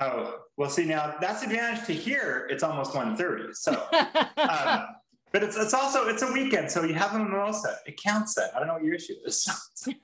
[0.00, 2.46] Oh, well, see now that's advantage to here.
[2.50, 3.54] It's almost 1.30.
[3.54, 3.72] So
[4.36, 4.86] um,
[5.32, 7.76] but it's it's also it's a weekend, so you have a mimosa.
[7.86, 8.34] It counts.
[8.34, 9.48] That I don't know what your issue is.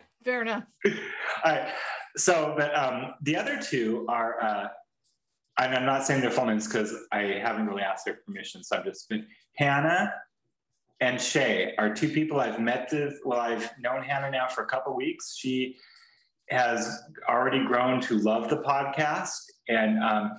[0.24, 0.64] Fair enough.
[0.86, 0.92] All
[1.44, 1.68] right.
[2.16, 4.68] So, but um, the other two are, uh,
[5.58, 8.62] and I'm not saying their full names because I haven't really asked their permission.
[8.62, 9.26] So I've just been
[9.56, 10.12] Hannah
[11.00, 12.88] and Shay are two people I've met.
[12.90, 15.36] This, well, I've known Hannah now for a couple weeks.
[15.36, 15.76] She
[16.50, 19.40] has already grown to love the podcast.
[19.68, 20.32] And um,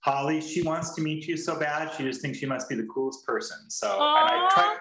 [0.00, 1.92] Holly, she wants to meet you so bad.
[1.96, 3.58] She just thinks you must be the coolest person.
[3.68, 4.78] So, I tried,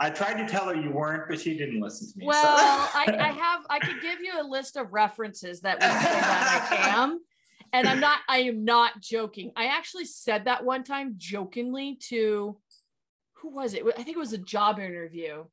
[0.00, 2.26] I tried to tell her you weren't, but she didn't listen to me.
[2.26, 2.98] Well, so.
[2.98, 6.68] I, I have I could give you a list of references that would say that
[6.70, 7.20] I am.
[7.72, 9.50] And I'm not, I am not joking.
[9.56, 12.56] I actually said that one time jokingly to
[13.32, 13.82] who was it?
[13.98, 15.44] I think it was a job interview.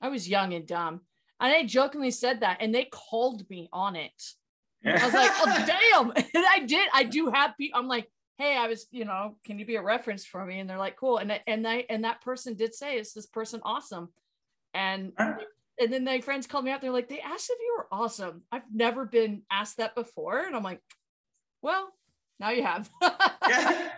[0.00, 1.00] I was young and dumb.
[1.40, 4.22] And I jokingly said that, and they called me on it.
[4.84, 6.10] I was like, oh damn.
[6.34, 6.88] And I did.
[6.94, 7.78] I do have people.
[7.80, 10.60] I'm like, hey, I was, you know, can you be a reference for me?
[10.60, 11.18] And they're like, cool.
[11.18, 14.10] And I, and I and that person did say, is this person awesome?
[14.74, 16.80] And and then my friends called me up.
[16.80, 18.42] They're like, they asked if you were awesome.
[18.52, 20.40] I've never been asked that before.
[20.40, 20.80] And I'm like,
[21.62, 21.92] well,
[22.38, 22.90] now you have.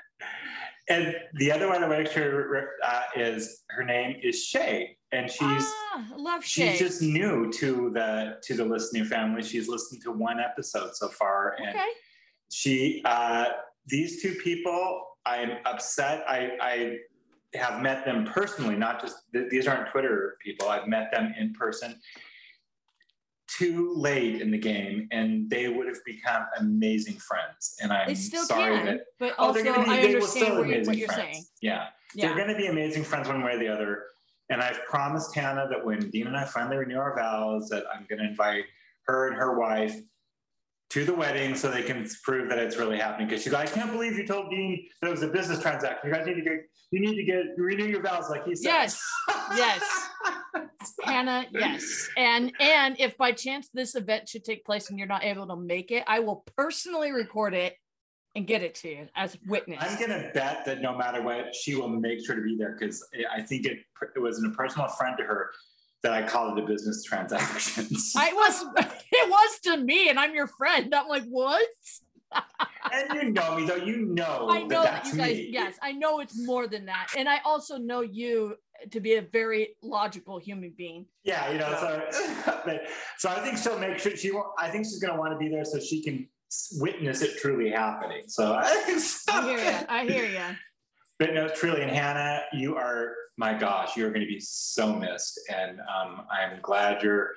[0.90, 5.40] and the other one I want to uh, is her name is Shay, and she's
[5.42, 6.70] ah, love Shay.
[6.70, 9.42] she's just new to the to the listening family.
[9.42, 11.88] She's listened to one episode so far, and okay.
[12.50, 13.46] she uh,
[13.86, 15.06] these two people.
[15.26, 16.24] I'm upset.
[16.26, 16.96] I I
[17.54, 20.68] have met them personally, not just th- these aren't Twitter people.
[20.68, 22.00] I've met them in person.
[23.58, 27.76] Too late in the game, and they would have become amazing friends.
[27.82, 29.90] And I'm They still sorry can, that but Oh, also they're to be.
[29.90, 31.32] I they will still what, amazing what you're friends.
[31.32, 31.44] saying.
[31.60, 32.28] Yeah, Yeah.
[32.28, 34.04] they're going to be amazing friends one way or the other.
[34.50, 38.06] And I've promised Hannah that when Dean and I finally renew our vows, that I'm
[38.08, 38.64] going to invite
[39.06, 39.96] her and her wife
[40.90, 43.28] to the wedding so they can prove that it's really happening.
[43.28, 46.08] Because she's like, I can't believe you told Dean that it was a business transaction.
[46.08, 48.68] You guys need to get, you need to get renew your vows like he said.
[48.68, 49.02] Yes.
[49.56, 49.82] Yes.
[51.02, 52.08] Hannah, yes.
[52.16, 55.56] And and if by chance this event should take place and you're not able to
[55.56, 57.76] make it, I will personally record it
[58.34, 59.78] and get it to you as witness.
[59.80, 63.06] I'm gonna bet that no matter what, she will make sure to be there because
[63.32, 63.78] I think it,
[64.14, 65.50] it was a personal friend to her
[66.02, 67.88] that I called it a business transaction.
[68.16, 68.64] I was
[69.12, 70.94] it was to me, and I'm your friend.
[70.94, 71.66] I'm like, what?
[72.92, 75.48] and you know me though, you know, I know that that's you guys, me.
[75.50, 77.08] yes, I know it's more than that.
[77.16, 78.54] And I also know you
[78.90, 81.06] to be a very logical human being.
[81.24, 82.02] Yeah, you know, so
[82.64, 82.82] but,
[83.18, 84.32] so I think she'll make sure she.
[84.58, 86.28] I think she's gonna want to be there so she can
[86.78, 88.22] witness it truly happening.
[88.26, 89.86] So I hear you.
[89.88, 90.56] I hear you.
[91.18, 94.94] But no, truly, and Hannah, you are my gosh, you are going to be so
[94.94, 97.32] missed, and um, I'm glad you're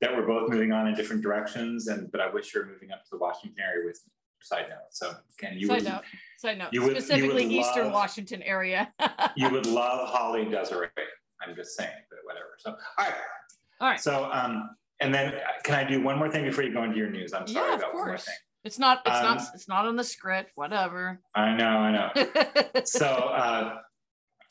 [0.00, 1.88] that we're both moving on in different directions.
[1.88, 4.12] And but I wish you were moving up to the Washington area with me.
[4.44, 4.78] Side note.
[4.90, 6.02] So again, you Side would note.
[6.38, 6.68] Side note.
[6.72, 8.92] would- Specifically Eastern love- Washington area.
[9.36, 10.88] you would love Holly and Desiree.
[11.40, 12.54] I'm just saying, but whatever.
[12.58, 12.76] So all
[13.06, 13.14] right.
[13.80, 14.00] All right.
[14.00, 16.98] So um, and then uh, can I do one more thing before you go into
[16.98, 17.32] your news?
[17.32, 18.24] I'm sorry Yeah, of about one more course.
[18.26, 18.34] thing.
[18.64, 19.00] It's not.
[19.06, 19.42] It's Um, not.
[19.54, 20.52] It's not on the script.
[20.56, 21.20] Whatever.
[21.34, 22.80] I know, I know.
[22.84, 23.78] so uh,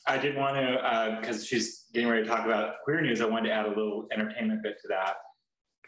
[0.08, 3.50] I did want to, because she's getting ready to talk about queer news, I wanted
[3.50, 5.16] to add a little entertainment bit to that.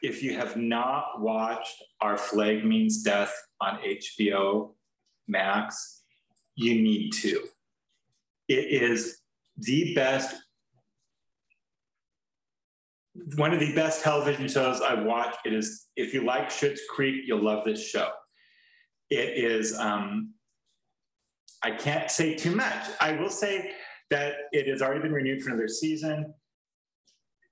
[0.02, 4.74] If you have not watched Our Flag Means Death on HBO
[5.28, 6.04] Max,
[6.56, 7.48] you need to.
[8.48, 9.20] It is
[9.58, 10.36] the best,
[13.36, 15.40] one of the best television shows I've watched.
[15.46, 18.10] It is, if you like Schitt's Creek, you'll love this show.
[19.10, 20.34] It is, um,
[21.64, 22.86] I can't say too much.
[23.00, 23.72] I will say
[24.12, 26.34] that it has already been renewed for another season.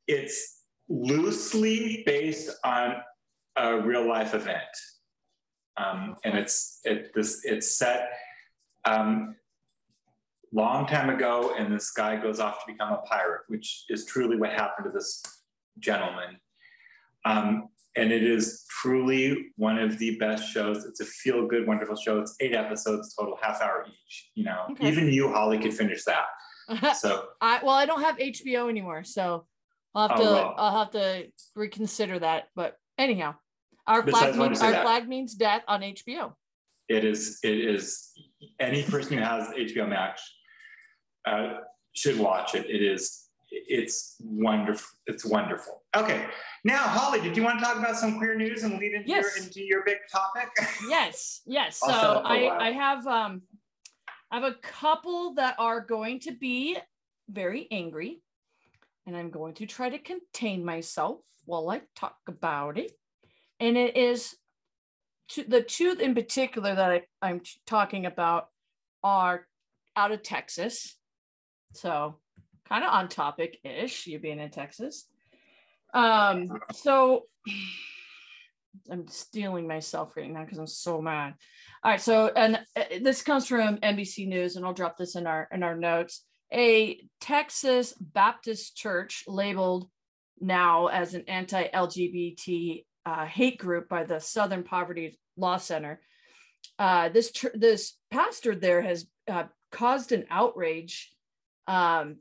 [0.07, 2.95] It's loosely based on
[3.55, 4.61] a real life event,
[5.77, 8.09] um, and it's it this it's set
[8.85, 9.35] um,
[10.51, 14.37] long time ago, and this guy goes off to become a pirate, which is truly
[14.37, 15.23] what happened to this
[15.79, 16.37] gentleman.
[17.25, 20.83] Um, and it is truly one of the best shows.
[20.85, 22.19] It's a feel good, wonderful show.
[22.19, 24.29] It's eight episodes total, half hour each.
[24.33, 24.87] You know, Okay.
[24.89, 26.25] even you, Holly, could finish that.
[26.95, 29.45] So I well, I don't have HBO anymore, so
[29.93, 30.31] I'll have Oh, to.
[30.31, 30.55] well.
[30.57, 32.45] I'll have to reconsider that.
[32.55, 33.35] But anyhow,
[33.87, 34.83] our flag means our that.
[34.83, 36.33] flag means death on HBO.
[36.89, 37.39] it is.
[37.43, 38.11] It is.
[38.59, 40.21] Any person who has HBO Max
[41.25, 41.53] uh,
[41.93, 42.65] should watch it.
[42.69, 43.29] It is.
[43.51, 44.87] It's wonderful.
[45.05, 45.83] It's wonderful.
[45.95, 46.25] Okay,
[46.63, 49.35] now Holly, did you want to talk about some queer news and lead into Yes.
[49.37, 50.49] your into your big topic?
[50.89, 51.77] Yes, yes.
[51.77, 52.67] So up for a I.
[52.67, 53.43] I have um
[54.31, 56.77] I have a couple that are going to be
[57.29, 58.21] very angry,
[59.05, 62.91] and I'm going to try to contain myself while I talk about it.
[63.63, 64.35] And it is
[65.29, 68.49] to, the two in particular that I, I'm talking about
[69.05, 69.47] are
[69.95, 70.97] out of Texas.
[71.73, 72.17] So
[72.67, 75.07] kind of on topic ish, you being in Texas.
[75.93, 77.23] Um, so
[78.91, 81.35] I'm steeling myself right now because I'm so mad.
[81.85, 85.25] All right, so and uh, this comes from NBC News, and I'll drop this in
[85.25, 86.25] our in our notes.
[86.51, 89.87] A Texas Baptist church labeled
[90.41, 96.01] now as an anti-LGBT uh, hate group by the Southern Poverty Law Center.
[96.79, 101.11] Uh, this tr- this pastor there has uh, caused an outrage
[101.67, 102.17] um,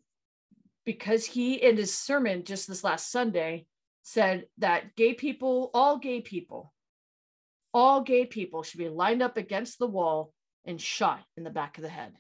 [0.85, 3.67] because he in his sermon just this last Sunday
[4.03, 6.73] said that gay people, all gay people,
[7.73, 10.33] all gay people should be lined up against the wall
[10.65, 12.13] and shot in the back of the head.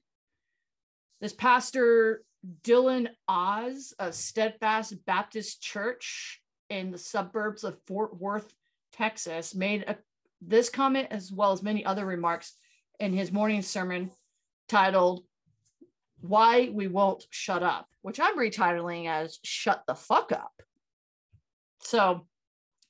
[1.20, 2.24] This pastor,
[2.62, 6.41] Dillon Awes of Steadfast Baptist Church
[6.72, 8.52] in the suburbs of Fort Worth,
[8.92, 9.98] Texas, made a,
[10.40, 12.54] this comment as well as many other remarks
[12.98, 14.10] in his morning sermon
[14.68, 15.22] titled
[16.20, 20.62] Why We Won't Shut Up, which I'm retitling as Shut the Fuck Up.
[21.80, 22.26] So,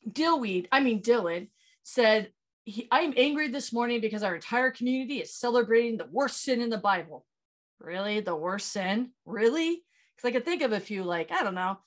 [0.09, 1.49] Dillweed, I mean, Dillon
[1.83, 2.31] said,
[2.93, 6.79] I'm angry this morning because our entire community is celebrating the worst sin in the
[6.79, 7.27] Bible.
[7.81, 8.21] Really?
[8.21, 9.11] The worst sin?
[9.27, 9.83] Really?
[10.15, 11.79] Because I could think of a few, like, I don't know,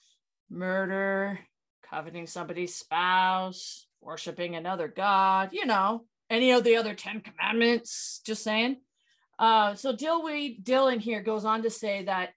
[0.49, 1.39] murder,
[1.95, 8.43] coveting somebody's spouse, worshiping another God, you know, any of the other 10 commandments, just
[8.43, 8.77] saying.
[9.39, 12.31] Uh, so Dillon here goes on to say that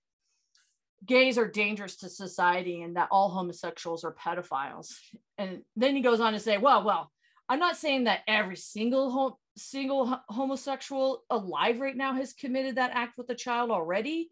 [1.05, 4.94] gays are dangerous to society and that all homosexuals are pedophiles.
[5.37, 7.11] And then he goes on to say, well, well,
[7.49, 12.92] I'm not saying that every single home, single homosexual alive right now has committed that
[12.94, 14.31] act with a child already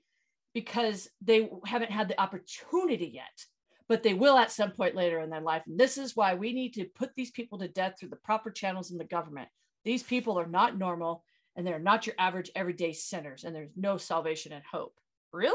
[0.54, 3.46] because they haven't had the opportunity yet
[3.88, 5.62] but they will at some point later in their life.
[5.66, 8.50] And this is why we need to put these people to death through the proper
[8.50, 9.48] channels in the government.
[9.84, 13.96] These people are not normal and they're not your average everyday sinners and there's no
[13.96, 14.94] salvation and hope.
[15.32, 15.54] Really?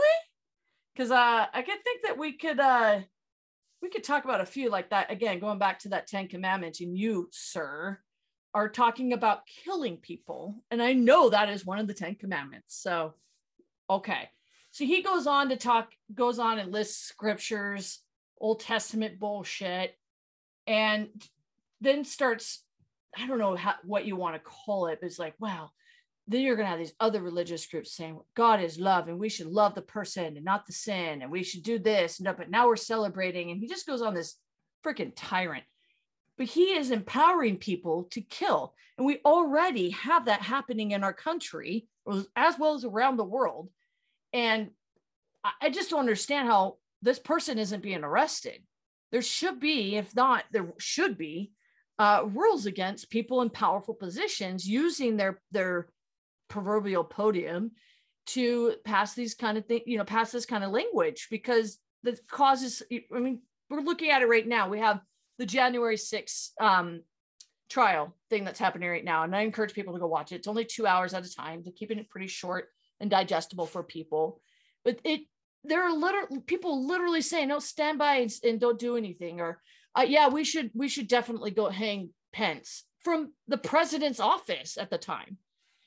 [0.96, 3.00] Because uh, i could think that we could uh,
[3.82, 5.12] we could talk about a few like that.
[5.12, 8.00] Again going back to that 10 commandments and you sir
[8.54, 12.76] are talking about killing people and i know that is one of the 10 commandments
[12.76, 13.14] so
[13.92, 14.30] okay.
[14.72, 18.00] So he goes on to talk goes on and lists scriptures
[18.42, 19.96] old testament bullshit
[20.68, 21.08] and
[21.80, 22.64] then starts
[23.18, 25.70] i don't know how, what you want to call it but it's like wow
[26.28, 29.28] then you're going to have these other religious groups saying God is love and we
[29.30, 32.20] should love the person and not the sin and we should do this.
[32.20, 33.52] And, but now we're celebrating.
[33.52, 34.36] And he just goes on this
[34.86, 35.64] freaking tyrant.
[36.38, 38.74] But he is empowering people to kill.
[38.98, 41.88] And we already have that happening in our country
[42.36, 43.70] as well as around the world.
[44.32, 44.70] And
[45.60, 48.62] I just don't understand how this person isn't being arrested.
[49.12, 51.52] There should be, if not, there should be
[52.00, 55.88] uh, rules against people in powerful positions using their their
[56.48, 57.72] proverbial podium
[58.28, 62.18] to pass these kind of things, you know, pass this kind of language because the
[62.30, 64.70] causes, I mean, we're looking at it right now.
[64.70, 65.02] We have
[65.38, 67.02] the January 6th um,
[67.70, 69.24] trial thing that's happening right now.
[69.24, 70.36] And I encourage people to go watch it.
[70.36, 71.62] It's only two hours at a time.
[71.64, 74.42] They're keeping it pretty short and digestible for people.
[74.84, 75.22] But it,
[75.64, 79.40] there are literally people literally saying, no, stand by and, and don't do anything.
[79.40, 79.62] Or,
[79.96, 84.90] uh, yeah, we should, we should definitely go hang Pence from the president's office at
[84.90, 85.38] the time.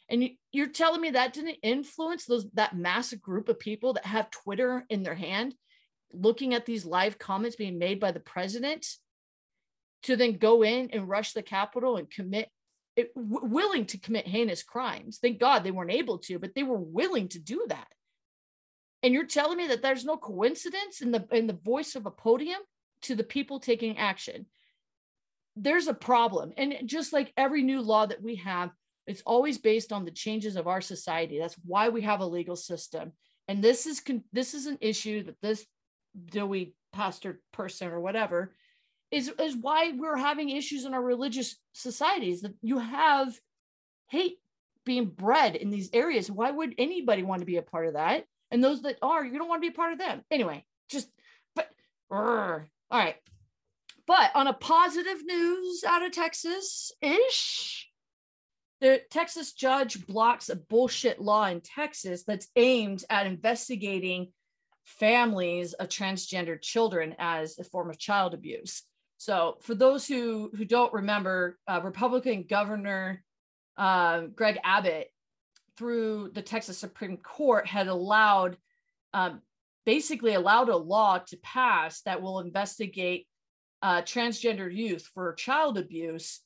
[0.09, 4.31] And you're telling me that didn't influence those that massive group of people that have
[4.31, 5.55] Twitter in their hand,
[6.13, 8.87] looking at these live comments being made by the president,
[10.03, 12.51] to then go in and rush the Capitol and commit,
[12.95, 15.19] it, w- willing to commit heinous crimes.
[15.19, 17.89] Thank God they weren't able to, but they were willing to do that.
[19.05, 22.11] And you're telling me that there's no coincidence in the in the voice of a
[22.11, 22.61] podium
[23.03, 24.47] to the people taking action.
[25.55, 28.71] There's a problem, and just like every new law that we have
[29.07, 31.38] it's always based on the changes of our society.
[31.38, 33.12] That's why we have a legal system.
[33.49, 35.67] And this is this is an issue that this
[36.27, 38.55] Dewey pastor person or whatever
[39.11, 43.38] is is why we're having issues in our religious societies that you have
[44.09, 44.38] hate
[44.87, 46.31] being bred in these areas.
[46.31, 48.25] Why would anybody want to be a part of that?
[48.55, 50.23] And those that are, you don't want to be part of them.
[50.31, 51.09] Anyway, just
[51.57, 51.69] but
[52.09, 52.61] all
[52.93, 53.17] right.
[54.07, 57.90] But on a positive news out of Texas ish,
[58.81, 64.29] the Texas judge blocks a bullshit law in Texas that's aimed at investigating
[64.85, 68.85] families of transgender children as a form of child abuse.
[69.17, 73.24] So, for those who who don't remember, uh, Republican Governor
[73.76, 75.11] uh, Greg Abbott,
[75.77, 78.57] through the Texas Supreme Court, had allowed,
[79.12, 79.43] um,
[79.85, 83.27] basically allowed a law to pass that will investigate
[83.83, 86.41] uh, transgender youth for child abuse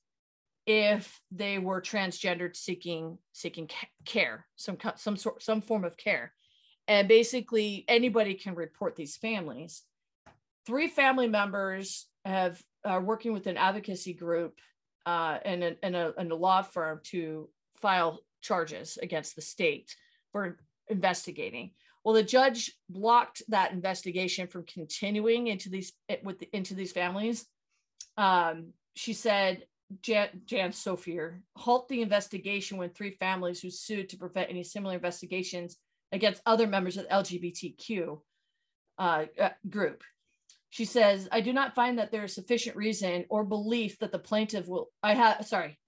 [0.67, 3.71] if they were transgendered seeking seeking
[4.05, 6.35] care some some sort some form of care.
[6.89, 9.83] And basically anybody can report these families.
[10.67, 14.59] Three family members have are working with an advocacy group
[15.07, 17.49] uh, and, a, and, a, and a law firm to
[17.81, 19.95] file charges against the state
[20.33, 20.59] for
[20.89, 21.71] investigating
[22.05, 27.47] well the judge blocked that investigation from continuing into these with into these families
[28.19, 29.63] um, she said,
[30.03, 34.95] Jan, Jan Soifer, halt the investigation when three families who sued to prevent any similar
[34.95, 35.77] investigations
[36.11, 38.19] against other members of the LGBTQ
[38.99, 40.03] uh, uh, group.
[40.71, 44.19] She says, I do not find that there is sufficient reason or belief that the
[44.19, 45.79] plaintiff will, I have, sorry,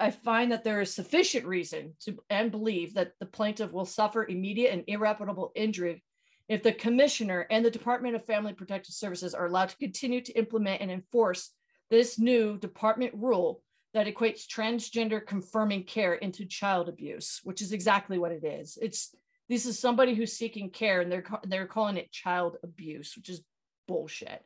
[0.00, 4.24] I find that there is sufficient reason to and believe that the plaintiff will suffer
[4.24, 6.02] immediate and irreparable injury
[6.48, 10.32] if the commissioner and the Department of Family Protective Services are allowed to continue to
[10.32, 11.50] implement and enforce
[11.90, 13.62] this new department rule
[13.94, 18.78] that equates transgender confirming care into child abuse, which is exactly what it is.
[18.80, 19.14] It's
[19.48, 23.42] this is somebody who's seeking care and they're they're calling it child abuse, which is
[23.86, 24.42] bullshit.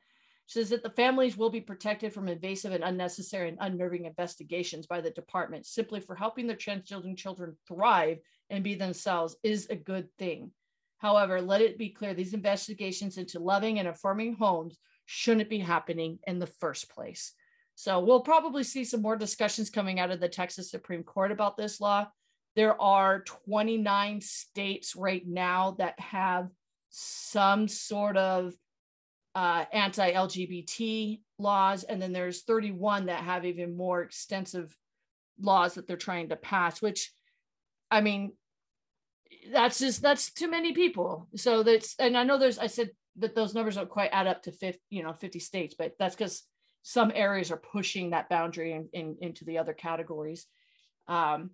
[0.53, 5.01] Says that the families will be protected from invasive and unnecessary and unnerving investigations by
[5.01, 8.19] the department simply for helping their transgender children thrive
[8.51, 10.51] and be themselves is a good thing.
[10.99, 14.77] However, let it be clear these investigations into loving and affirming homes
[15.07, 17.33] shouldn't be happening in the first place.
[17.75, 21.57] So we'll probably see some more discussions coming out of the Texas Supreme Court about
[21.57, 22.09] this law.
[22.57, 26.51] There are 29 states right now that have
[26.91, 28.53] some sort of
[29.35, 34.77] uh, anti-LGBT laws, and then there's 31 that have even more extensive
[35.41, 36.83] laws that they're trying to pass.
[36.83, 37.13] Which,
[37.91, 38.33] I mean,
[39.53, 41.29] that's just that's too many people.
[41.37, 44.43] So that's and I know there's I said that those numbers don't quite add up
[44.43, 46.43] to 50, you know, 50 states, but that's because
[46.83, 50.47] some areas are pushing that boundary in, in, into the other categories.
[51.09, 51.51] Um,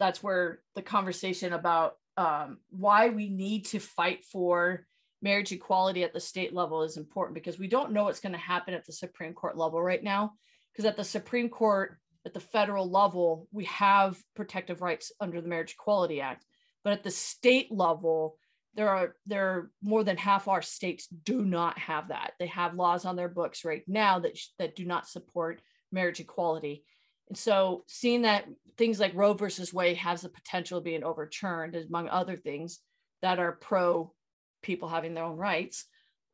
[0.00, 4.86] that's where the conversation about um, why we need to fight for
[5.24, 8.38] marriage equality at the state level is important because we don't know what's going to
[8.38, 10.34] happen at the Supreme Court level right now.
[10.70, 11.96] Because at the Supreme Court,
[12.26, 16.44] at the federal level, we have protective rights under the Marriage Equality Act.
[16.84, 18.36] But at the state level,
[18.74, 22.32] there are there are more than half our states do not have that.
[22.38, 26.84] They have laws on their books right now that that do not support marriage equality.
[27.28, 28.46] And so seeing that
[28.76, 32.80] things like Roe versus Wade has the potential of being overturned, among other things
[33.22, 34.12] that are pro
[34.64, 35.84] people having their own rights,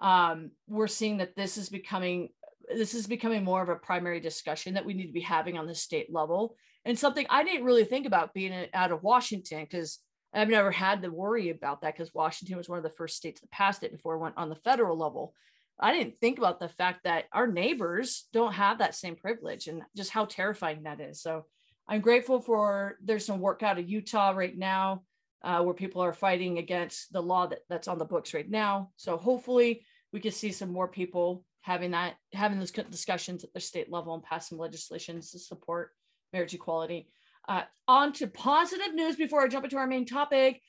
[0.01, 2.31] um, we're seeing that this is becoming
[2.75, 5.67] this is becoming more of a primary discussion that we need to be having on
[5.67, 6.55] the state level
[6.85, 9.99] and something I didn't really think about being out of Washington because
[10.33, 13.41] I've never had to worry about that because Washington was one of the first states
[13.41, 15.35] that passed it before it went on the federal level.
[15.79, 19.83] I didn't think about the fact that our neighbors don't have that same privilege and
[19.97, 21.21] just how terrifying that is.
[21.21, 21.47] So
[21.89, 25.03] I'm grateful for there's some work out of Utah right now
[25.43, 28.91] uh, where people are fighting against the law that, that's on the books right now.
[28.97, 33.61] So hopefully we can see some more people having that having those discussions at the
[33.61, 35.91] state level and passing legislation to support
[36.33, 37.09] marriage equality.
[37.49, 40.61] Uh, on to positive news before I jump into our main topic.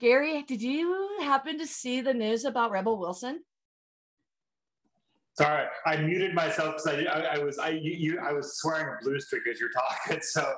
[0.00, 3.40] Gary, did you happen to see the news about Rebel Wilson?
[5.38, 8.88] Sorry, I muted myself because I, I, I, was I you, you, I was swearing
[8.88, 10.20] a blue streak as you're talking.
[10.22, 10.54] So,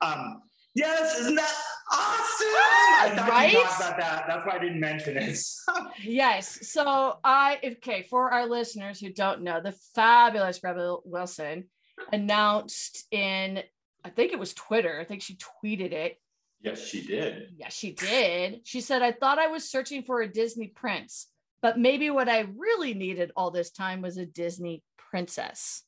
[0.00, 0.42] um,
[0.74, 1.54] yes, isn't that?
[1.90, 3.52] I thought right?
[3.52, 4.24] you talked about that.
[4.26, 5.38] That's why I didn't mention it.
[6.02, 6.70] yes.
[6.70, 11.64] So I okay for our listeners who don't know, the fabulous Rebel Wilson
[12.12, 13.62] announced in
[14.04, 14.98] I think it was Twitter.
[15.00, 16.18] I think she tweeted it.
[16.60, 17.50] Yes, she did.
[17.56, 18.60] Yes, she did.
[18.64, 21.28] She said, I thought I was searching for a Disney prince,
[21.60, 25.82] but maybe what I really needed all this time was a Disney princess.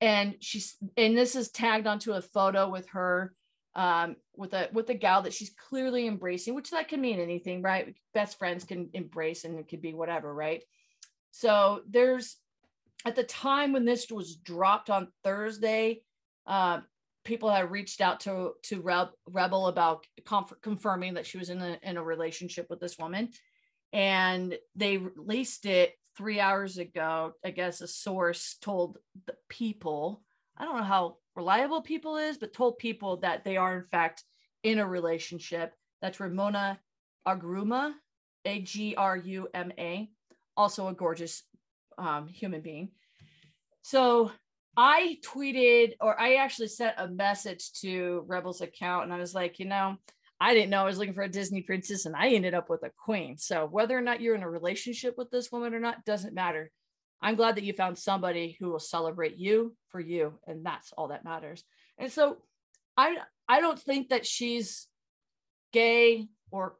[0.00, 3.34] And she's and this is tagged onto a photo with her
[3.74, 7.62] um with a with a gal that she's clearly embracing, which that can mean anything,
[7.62, 7.94] right?
[8.14, 10.62] Best friends can embrace and it could be whatever, right?
[11.30, 12.36] So there's
[13.04, 16.02] at the time when this was dropped on Thursday,
[16.46, 16.80] uh,
[17.24, 18.82] people had reached out to to
[19.26, 23.30] Rebel about conf- confirming that she was in a in a relationship with this woman,
[23.92, 27.32] and they released it three hours ago.
[27.44, 30.22] I guess a source told the people.
[30.60, 34.24] I don't know how reliable people is, but told people that they are in fact
[34.62, 35.72] in a relationship.
[36.02, 36.78] That's Ramona
[37.26, 37.94] Agruma,
[38.44, 40.10] A G R U M A,
[40.58, 41.42] also a gorgeous
[41.96, 42.90] um, human being.
[43.80, 44.32] So
[44.76, 49.58] I tweeted or I actually sent a message to Rebel's account and I was like,
[49.58, 49.96] you know,
[50.42, 52.82] I didn't know I was looking for a Disney princess and I ended up with
[52.82, 53.38] a queen.
[53.38, 56.70] So whether or not you're in a relationship with this woman or not doesn't matter.
[57.22, 61.08] I'm glad that you found somebody who will celebrate you for you and that's all
[61.08, 61.64] that matters.
[61.98, 62.38] And so
[62.96, 63.18] I
[63.48, 64.86] I don't think that she's
[65.72, 66.76] gay or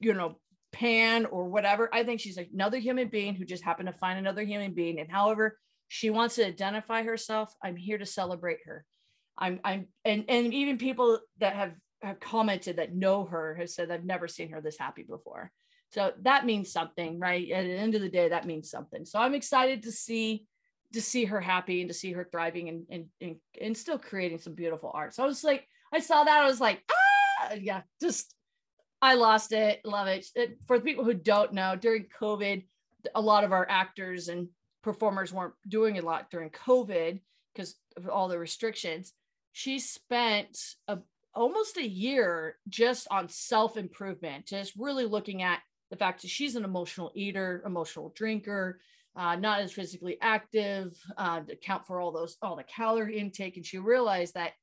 [0.00, 0.36] you know
[0.72, 1.88] pan or whatever.
[1.92, 5.10] I think she's another human being who just happened to find another human being and
[5.10, 8.84] however she wants to identify herself i'm here to celebrate her
[9.38, 11.72] i'm i'm and and even people that have
[12.02, 15.50] have commented that know her have said i've never seen her this happy before
[15.94, 19.18] so that means something right at the end of the day that means something so
[19.18, 20.46] i'm excited to see
[20.94, 24.38] to see her happy and to see her thriving and and and, and still creating
[24.38, 25.12] some beautiful art.
[25.12, 28.34] So I was like, I saw that, I was like, ah, yeah, just
[29.02, 29.80] I lost it.
[29.84, 30.26] Love it.
[30.34, 30.58] it.
[30.66, 32.64] For the people who don't know, during COVID,
[33.14, 34.48] a lot of our actors and
[34.82, 37.20] performers weren't doing a lot during COVID
[37.52, 39.12] because of all the restrictions.
[39.52, 40.98] She spent a,
[41.34, 45.58] almost a year just on self improvement, just really looking at
[45.94, 48.80] the fact that she's an emotional eater, emotional drinker,
[49.14, 53.56] uh, not as physically active, uh, to account for all those all the calorie intake,
[53.56, 54.54] and she realized that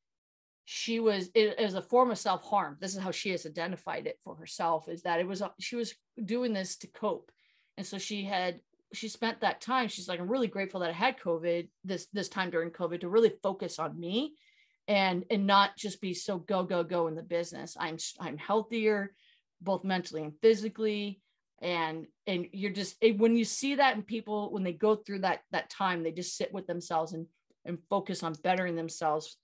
[0.66, 2.76] she was it as a form of self harm.
[2.82, 5.96] This is how she has identified it for herself: is that it was she was
[6.26, 7.32] doing this to cope,
[7.78, 8.60] and so she had
[8.94, 9.88] she spent that time.
[9.88, 13.10] She's like, I'm really grateful that I had COVID this this time during COVID to
[13.10, 14.34] really focus on me,
[14.90, 17.78] and and not just be so go go go in the business.
[17.80, 19.14] I'm I'm healthier
[19.62, 21.22] both mentally and physically.
[21.62, 25.42] And and you're just when you see that in people when they go through that
[25.52, 27.28] that time they just sit with themselves and
[27.66, 29.38] and focus on bettering themselves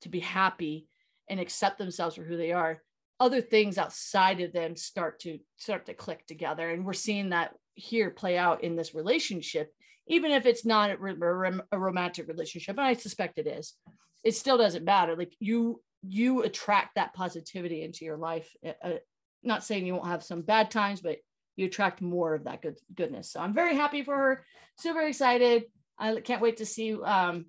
[0.00, 0.86] to be happy
[1.28, 2.82] and accept themselves for who they are.
[3.18, 6.70] Other things outside of them start to start to click together.
[6.70, 9.70] And we're seeing that here play out in this relationship
[10.10, 13.74] even if it's not a, a romantic relationship and i suspect it is.
[14.22, 15.16] It still doesn't matter.
[15.16, 18.94] Like you you attract that positivity into your life uh,
[19.42, 21.18] not saying you won't have some bad times, but
[21.56, 23.30] you attract more of that good goodness.
[23.30, 24.44] So I'm very happy for her.
[24.76, 25.64] Super excited.
[25.98, 27.46] I can't wait to see um,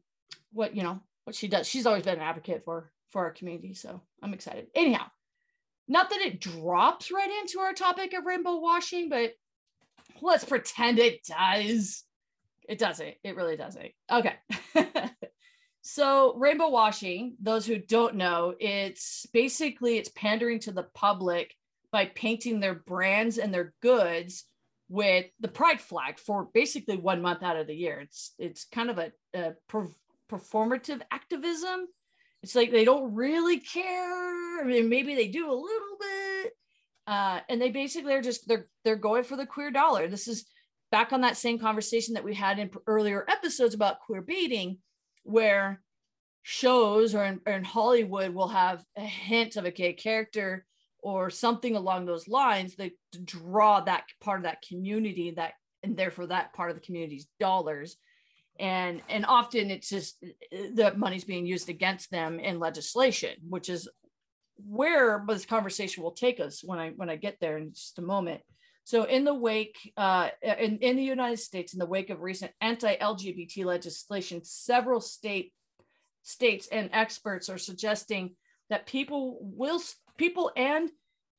[0.51, 1.67] what you know what she does.
[1.67, 4.67] She's always been an advocate for for our community, so I'm excited.
[4.75, 5.05] Anyhow,
[5.87, 9.33] not that it drops right into our topic of rainbow washing, but
[10.21, 12.03] let's pretend it does.
[12.67, 13.15] It doesn't.
[13.23, 13.91] It really doesn't.
[14.11, 14.35] Okay.
[15.81, 21.53] so rainbow washing, those who don't know, it's basically it's pandering to the public
[21.91, 24.45] by painting their brands and their goods
[24.89, 27.99] with the pride flag for basically one month out of the year.
[28.01, 29.87] It's it's kind of a, a per-
[30.29, 31.87] performative activism.
[32.43, 34.61] It's like they don't really care.
[34.61, 36.53] I mean, maybe they do a little bit,
[37.07, 40.07] uh, and they basically are just they're they're going for the queer dollar.
[40.07, 40.45] This is
[40.91, 44.79] back on that same conversation that we had in earlier episodes about queer baiting,
[45.23, 45.81] where
[46.43, 50.65] shows or in, or in Hollywood will have a hint of a gay character
[51.01, 52.91] or something along those lines that
[53.25, 57.97] draw that part of that community that and therefore that part of the community's dollars.
[58.59, 63.35] And and often it's just uh, uh, the money's being used against them in legislation
[63.49, 63.87] which is
[64.67, 68.03] where this conversation will take us when i when i get there in just a
[68.03, 68.41] moment.
[68.83, 72.21] So in the wake uh, uh in, in the united states in the wake of
[72.21, 75.53] recent anti-lgbt legislation several state
[76.23, 78.35] states and experts are suggesting
[78.69, 79.81] that people will
[80.21, 80.89] people and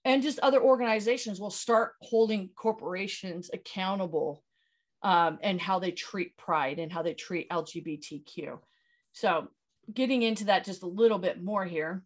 [0.05, 4.43] and just other organizations will start holding corporations accountable
[5.05, 8.59] um, and how they treat pride and how they treat lgbtq
[9.13, 9.49] so
[9.93, 12.03] getting into that just a little bit more here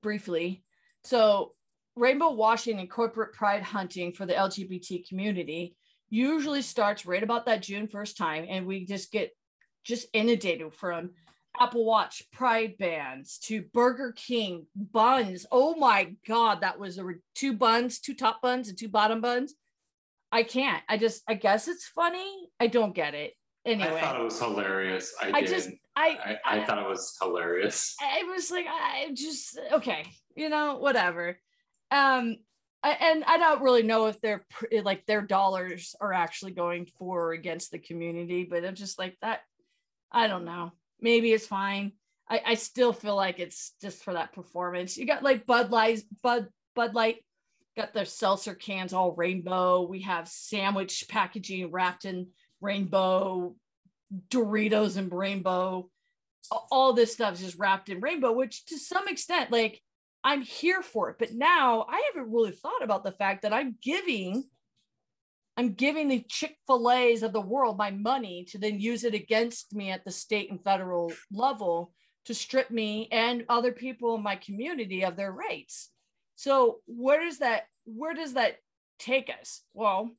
[0.00, 0.64] briefly.
[1.04, 1.52] So
[1.96, 5.76] rainbow washing and corporate pride hunting for the lgbt community
[6.08, 9.30] usually starts right about that june 1st time and we just get
[9.84, 11.10] just inundated from
[11.60, 15.46] Apple Watch Pride bands to Burger King buns.
[15.52, 19.54] Oh my God, that was a two buns, two top buns, and two bottom buns.
[20.30, 20.82] I can't.
[20.88, 22.48] I just, I guess it's funny.
[22.58, 23.34] I don't get it.
[23.64, 25.14] Anyway, I thought it was hilarious.
[25.22, 25.50] I, I did.
[25.50, 27.94] just, I, I, I, I, thought it was hilarious.
[28.00, 31.38] I was like, I just, okay, you know, whatever.
[31.90, 32.38] Um,
[32.82, 34.44] and I don't really know if they're
[34.82, 39.16] like their dollars are actually going for or against the community, but I'm just like
[39.22, 39.40] that.
[40.10, 40.72] I don't know
[41.02, 41.92] maybe it's fine.
[42.28, 44.96] I, I still feel like it's just for that performance.
[44.96, 47.16] You got like Bud Light, Bud Bud Light,
[47.76, 49.82] got their seltzer cans all rainbow.
[49.82, 52.28] We have sandwich packaging wrapped in
[52.60, 53.54] rainbow,
[54.30, 55.90] Doritos and rainbow.
[56.70, 59.80] All this stuff is just wrapped in rainbow, which to some extent, like
[60.24, 61.16] I'm here for it.
[61.18, 64.44] But now I haven't really thought about the fact that I'm giving
[65.62, 69.14] I'm giving the Chick fil A's of the world my money to then use it
[69.14, 71.92] against me at the state and federal level
[72.24, 75.90] to strip me and other people in my community of their rights.
[76.34, 78.56] So where does that where does that
[78.98, 79.62] take us?
[79.72, 80.10] Well,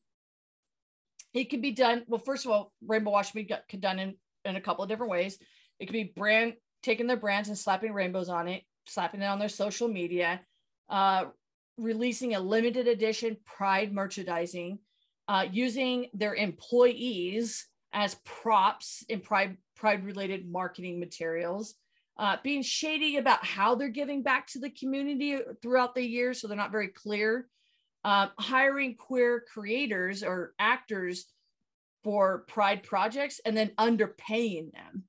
[1.33, 2.05] it could be done.
[2.07, 4.15] Well, first of all, rainbow wash can be done in,
[4.45, 5.37] in a couple of different ways.
[5.77, 9.39] It could be brand taking their brands and slapping rainbows on it, slapping it on
[9.39, 10.39] their social media,
[10.87, 11.25] uh,
[11.77, 14.79] releasing a limited edition pride merchandising
[15.28, 21.76] uh, using their employees as props in pride pride related marketing materials
[22.17, 26.47] uh, being shady about how they're giving back to the community throughout the year so
[26.47, 27.47] they're not very clear
[28.03, 31.26] uh, hiring queer creators or actors
[32.03, 35.03] for pride projects and then underpaying them.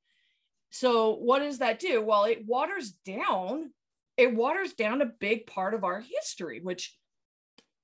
[0.70, 2.02] So what does that do?
[2.02, 3.70] Well, it waters down
[4.16, 6.96] it waters down a big part of our history, which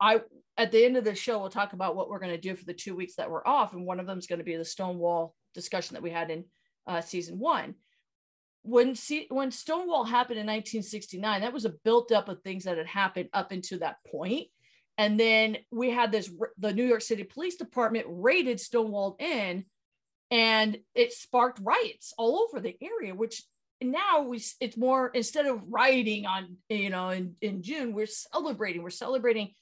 [0.00, 0.20] I
[0.56, 2.64] at the end of the show we'll talk about what we're going to do for
[2.64, 4.64] the two weeks that we're off, and one of them is going to be the
[4.64, 6.44] Stonewall discussion that we had in
[6.86, 7.74] uh, season one.
[8.62, 8.94] When
[9.30, 13.28] when Stonewall happened in 1969, that was a built up of things that had happened
[13.32, 13.96] up into that.
[14.98, 19.64] And then we had this the New York City Police Department raided Stonewall Inn
[20.30, 23.42] and it sparked riots all over the area which
[23.82, 28.82] now we it's more instead of rioting on you know in, in june we're celebrating
[28.82, 29.52] we're celebrating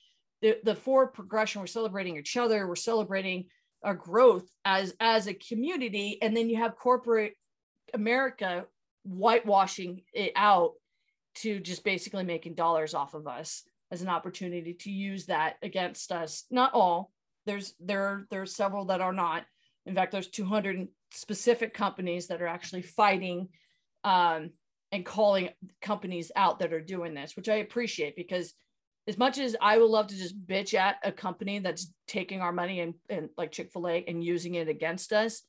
[0.42, 3.44] the, the progression we're celebrating each other we're celebrating
[3.82, 7.34] our growth as as a community and then you have corporate
[7.94, 8.64] america
[9.04, 10.72] whitewashing it out
[11.34, 16.12] to just basically making dollars off of us as an opportunity to use that against
[16.12, 16.44] us.
[16.50, 17.12] Not all.
[17.46, 19.44] There's there there's several that are not.
[19.86, 23.48] In fact, there's 200 specific companies that are actually fighting
[24.04, 24.50] um,
[24.92, 28.52] and calling companies out that are doing this, which I appreciate because
[29.08, 32.52] as much as I would love to just bitch at a company that's taking our
[32.52, 35.42] money and, and like Chick-fil-A and using it against us,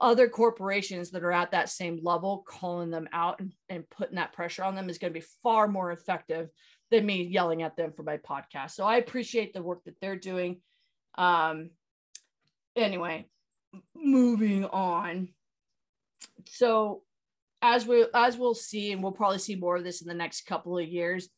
[0.00, 4.32] other corporations that are at that same level, calling them out and, and putting that
[4.32, 6.48] pressure on them is going to be far more effective
[6.90, 8.72] than me yelling at them for my podcast.
[8.72, 10.60] So I appreciate the work that they're doing.
[11.16, 11.70] Um,
[12.74, 13.26] anyway,
[13.94, 15.28] moving on.
[16.46, 17.02] So
[17.62, 20.46] as we as we'll see, and we'll probably see more of this in the next
[20.46, 21.28] couple of years,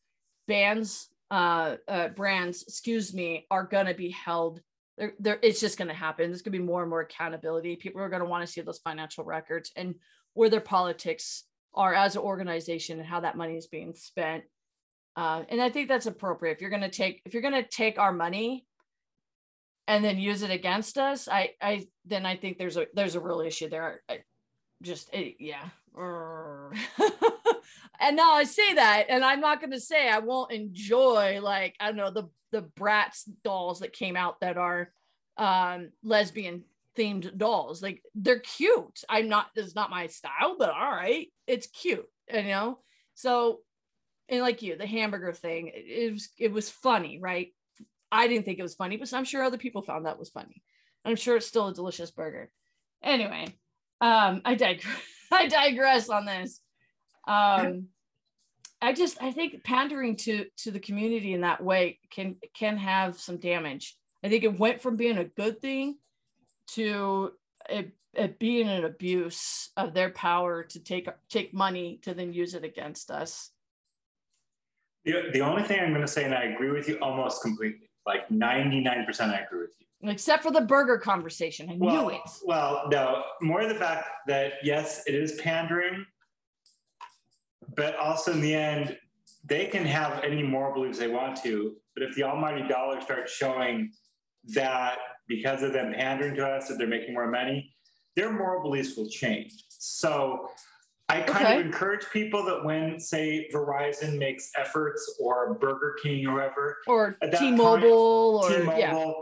[0.47, 4.61] bands, uh, uh brands, excuse me, are gonna be held.
[4.97, 6.29] There, there, it's just gonna happen.
[6.29, 7.77] There's gonna be more and more accountability.
[7.77, 9.95] People are gonna want to see those financial records and
[10.33, 14.43] where their politics are as an organization and how that money is being spent.
[15.15, 16.53] Uh, and I think that's appropriate.
[16.53, 18.65] If you're gonna take if you're gonna take our money
[19.87, 23.19] and then use it against us, I, I then I think there's a there's a
[23.19, 24.01] real issue there.
[24.09, 24.19] I,
[24.81, 25.69] just it, yeah.
[27.99, 31.75] and now I say that, and I'm not going to say I won't enjoy like
[31.79, 34.91] I don't know the the Bratz dolls that came out that are
[35.37, 36.63] um lesbian
[36.97, 37.81] themed dolls.
[37.81, 39.03] Like they're cute.
[39.09, 39.47] I'm not.
[39.55, 42.07] It's not my style, but all right, it's cute.
[42.31, 42.79] You know.
[43.15, 43.59] So,
[44.29, 47.49] and like you, the hamburger thing, it, it was it was funny, right?
[48.11, 50.61] I didn't think it was funny, but I'm sure other people found that was funny.
[51.05, 52.51] I'm sure it's still a delicious burger.
[53.01, 53.47] Anyway,
[54.01, 54.87] um, I digress.
[55.37, 56.59] I digress on this.
[57.27, 57.87] Um,
[58.81, 63.19] I just I think pandering to to the community in that way can can have
[63.19, 63.95] some damage.
[64.23, 65.97] I think it went from being a good thing
[66.73, 67.31] to
[67.69, 72.55] it, it being an abuse of their power to take take money to then use
[72.55, 73.51] it against us.
[75.05, 77.89] The, the only thing I'm going to say, and I agree with you almost completely,
[78.05, 79.87] like 99% I agree with you.
[80.03, 81.69] Except for the burger conversation.
[81.69, 82.21] I well, knew it.
[82.43, 86.05] Well, no, more the fact that yes, it is pandering,
[87.75, 88.97] but also in the end,
[89.45, 91.75] they can have any moral beliefs they want to.
[91.93, 93.91] But if the almighty dollar starts showing
[94.53, 94.97] that
[95.27, 97.73] because of them pandering to us, that they're making more money,
[98.15, 99.65] their moral beliefs will change.
[99.69, 100.49] So
[101.09, 101.59] I kind okay.
[101.59, 107.17] of encourage people that when, say, Verizon makes efforts or Burger King or whoever, or
[107.37, 109.13] T-Mobile, or T-Mobile, yeah.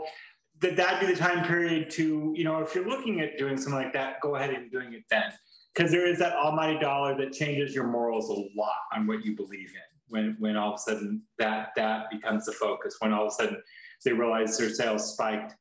[0.60, 3.82] That that'd be the time period to, you know, if you're looking at doing something
[3.82, 5.32] like that, go ahead and doing it then,
[5.74, 9.34] because there is that almighty dollar that changes your morals a lot on what you
[9.34, 9.80] believe in.
[10.08, 13.30] When when all of a sudden that that becomes the focus, when all of a
[13.30, 13.62] sudden
[14.04, 15.54] they realize their sales spiked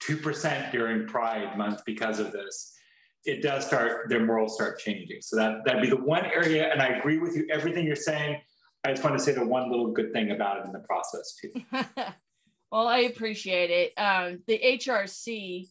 [0.00, 2.74] two percent during Pride Month because of this
[3.24, 5.20] it does start their morals start changing.
[5.20, 8.40] So that that'd be the one area, and I agree with you everything you're saying.
[8.84, 11.36] I just want to say the one little good thing about it in the process
[11.40, 11.52] too.
[12.70, 13.92] well, I appreciate it.
[13.98, 15.68] Um, the HRC,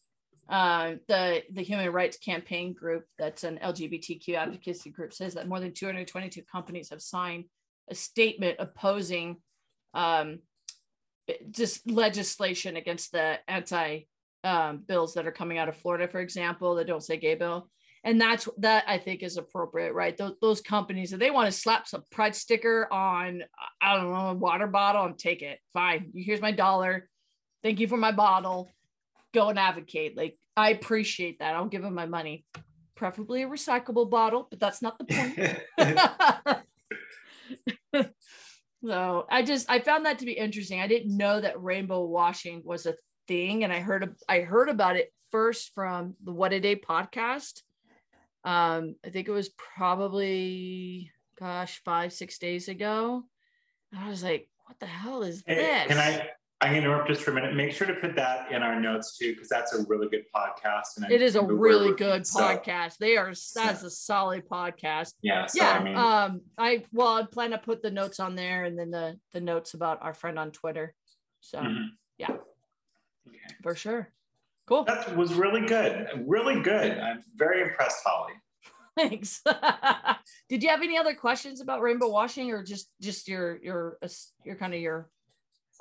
[0.49, 5.59] uh, the the Human Rights Campaign Group, that's an LGBTQ advocacy group, says that more
[5.59, 7.45] than 222 companies have signed
[7.89, 9.37] a statement opposing
[9.93, 10.39] um,
[11.51, 14.01] just legislation against the anti
[14.43, 17.69] um, bills that are coming out of Florida, for example, that don't say gay bill.
[18.07, 20.15] And that's that I think is appropriate, right?
[20.15, 23.43] Those, those companies, if they want to slap some pride sticker on,
[23.81, 26.13] I don't know, a water bottle and take it, fine.
[26.15, 27.09] Here's my dollar.
[27.63, 28.69] Thank you for my bottle.
[29.33, 30.15] Go and advocate.
[30.15, 31.53] Like, I appreciate that.
[31.53, 32.45] I'll give them my money,
[32.95, 36.55] preferably a recyclable bottle, but that's not the point.
[38.85, 40.79] so I just I found that to be interesting.
[40.79, 42.95] I didn't know that rainbow washing was a
[43.27, 47.63] thing and I heard I heard about it first from the What a Day podcast.
[48.47, 53.23] Um, I think it was probably gosh, five, six days ago.
[53.95, 55.87] I was like, what the hell is this?
[55.87, 56.29] Can I
[56.59, 57.55] I'm going to interrupt just for a minute.
[57.55, 60.97] Make sure to put that in our notes too, because that's a really good podcast.
[60.97, 62.97] And It is a really good so, podcast.
[62.97, 65.13] They are that's a solid podcast.
[65.21, 65.45] yeah.
[65.45, 65.71] So, yeah.
[65.71, 68.89] I mean, um I well I plan to put the notes on there and then
[68.89, 70.95] the the notes about our friend on Twitter.
[71.41, 71.89] So mhm.
[72.17, 72.31] yeah.
[72.31, 73.37] Okay.
[73.61, 74.11] for sure.
[74.67, 74.83] Cool.
[74.83, 76.07] That was really good.
[76.25, 76.97] Really good.
[76.99, 78.33] I'm very impressed, Holly.
[78.97, 79.41] Thanks.
[80.49, 83.97] Did you have any other questions about rainbow washing or just just your your
[84.43, 85.09] your kind of your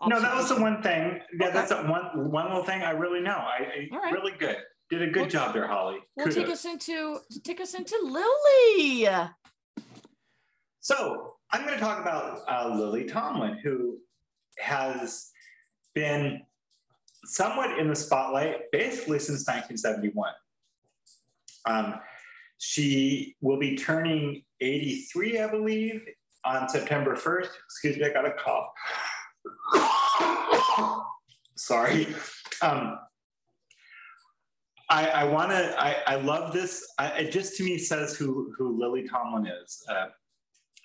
[0.07, 1.20] No, that was the one thing.
[1.41, 1.55] Yeah, Okay.
[1.55, 3.32] that's the one one little thing I really know.
[3.37, 4.12] I, I right.
[4.12, 4.59] really good.
[4.89, 5.99] Did a good Well- job there, Holly.
[6.14, 9.09] Well, take us into take us into Lily.
[10.80, 13.99] So I'm going to talk about uh, Lily Tomlin, who
[14.61, 15.30] has
[15.95, 16.43] been
[17.27, 20.31] somewhat in the spotlight basically since 1971.
[21.66, 22.01] Um,
[22.59, 26.07] she will be turning 83, I believe,
[26.45, 27.49] on September 1st.
[27.64, 28.70] Excuse me, I got a cough.
[31.57, 32.07] Sorry.
[32.62, 32.99] Um,
[34.89, 35.74] I, I want to.
[35.83, 36.87] I, I love this.
[36.99, 39.85] I, it just to me says who who Lily Tomlin is.
[39.89, 40.07] Uh,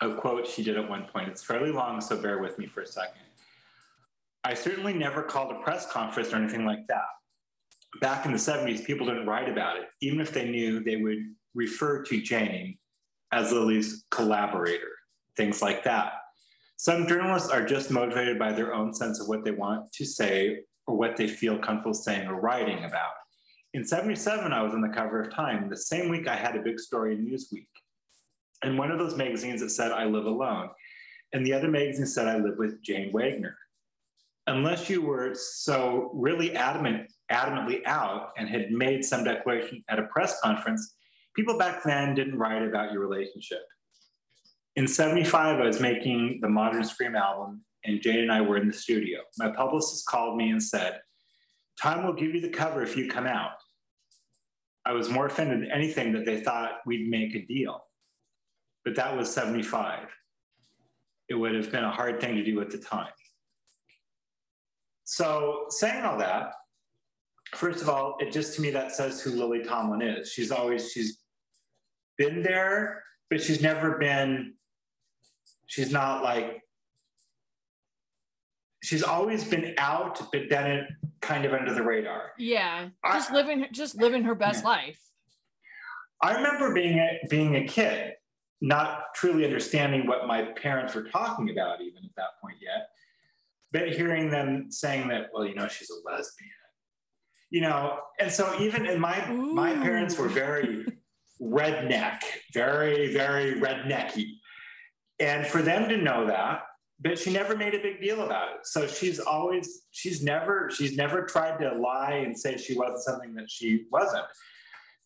[0.01, 1.29] a quote she did at one point.
[1.29, 3.21] It's fairly long, so bear with me for a second.
[4.43, 7.05] I certainly never called a press conference or anything like that.
[7.99, 9.85] Back in the 70s, people didn't write about it.
[10.01, 11.19] Even if they knew, they would
[11.53, 12.77] refer to Jane
[13.31, 14.91] as Lily's collaborator,
[15.37, 16.13] things like that.
[16.77, 20.61] Some journalists are just motivated by their own sense of what they want to say
[20.87, 23.11] or what they feel comfortable saying or writing about.
[23.73, 25.69] In 77, I was on the cover of Time.
[25.69, 27.67] The same week, I had a big story in Newsweek.
[28.63, 30.69] And one of those magazines that said, I live alone.
[31.33, 33.55] And the other magazine said, I live with Jane Wagner.
[34.47, 40.07] Unless you were so really adamant, adamantly out and had made some declaration at a
[40.07, 40.95] press conference,
[41.35, 43.61] people back then didn't write about your relationship.
[44.75, 48.67] In 75, I was making the Modern Scream album, and Jane and I were in
[48.67, 49.19] the studio.
[49.37, 50.99] My publicist called me and said,
[51.81, 53.51] Time will give you the cover if you come out.
[54.85, 57.83] I was more offended than anything that they thought we'd make a deal.
[58.83, 60.07] But that was 75.
[61.29, 63.11] It would have been a hard thing to do at the time.
[65.15, 66.53] So, saying all that,
[67.55, 70.31] first of all, it just to me that says who Lily Tomlin is.
[70.31, 71.17] She's always, she's
[72.17, 74.53] been there, but she's never been,
[75.67, 76.61] she's not like,
[78.81, 80.87] she's always been out, but then it
[81.19, 82.31] kind of under the radar.
[82.37, 84.69] Yeah, I- just living just living her best Yeah.
[84.69, 84.99] life.
[86.21, 88.13] I remember being a, being a kid,
[88.61, 92.39] not truly understanding what my parents were talking about, even at that
[93.71, 96.49] but hearing them saying that, well, you know, she's a lesbian,
[97.49, 100.85] you know, and so even in my my parents were very
[101.41, 102.19] redneck,
[102.53, 104.35] very very rednecky,
[105.19, 106.63] and for them to know that,
[106.99, 108.67] but she never made a big deal about it.
[108.67, 113.33] So she's always she's never she's never tried to lie and say she wasn't something
[113.35, 114.25] that she wasn't.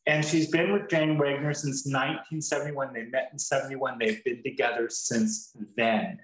[0.07, 2.93] And she's been with Jane Wagner since 1971.
[2.93, 3.97] They met in 71.
[3.99, 6.19] They've been together since then.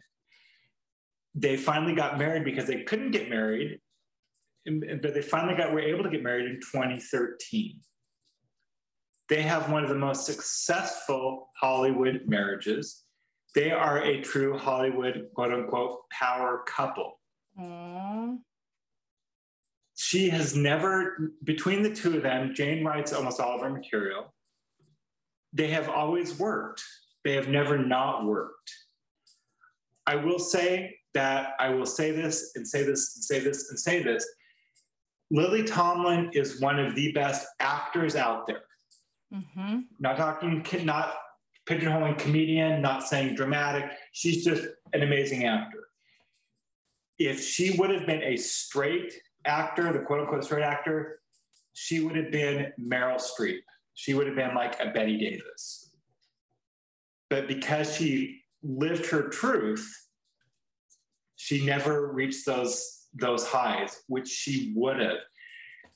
[1.34, 3.80] They finally got married because they couldn't get married,
[4.66, 7.80] but they finally got were able to get married in 2013.
[9.30, 13.04] They have one of the most successful Hollywood marriages.
[13.56, 17.20] They are a true Hollywood quote unquote power couple.
[19.96, 24.34] She has never between the two of them jane writes almost all of her material.
[25.54, 26.84] They have always worked.
[27.24, 28.72] They have never not worked.
[30.08, 33.80] I will say that i will say this and say this and say this and
[33.80, 34.26] say this.
[35.30, 38.64] Lily tomlin is one of the best actors out there.
[39.34, 39.86] Mhm.
[40.00, 41.16] not talking not
[41.66, 43.90] pigeonholing comedian not saying dramatic.
[44.12, 45.88] She's just an amazing actor.
[47.18, 49.14] If she would have been a straight
[49.46, 51.22] actor the quote unquote straight actor
[51.74, 53.60] she would have been meryl streep.
[53.94, 55.94] She would have been like a bette davis.
[57.30, 60.10] But because she lived her truth
[61.42, 65.18] she never reached those those highs which she would have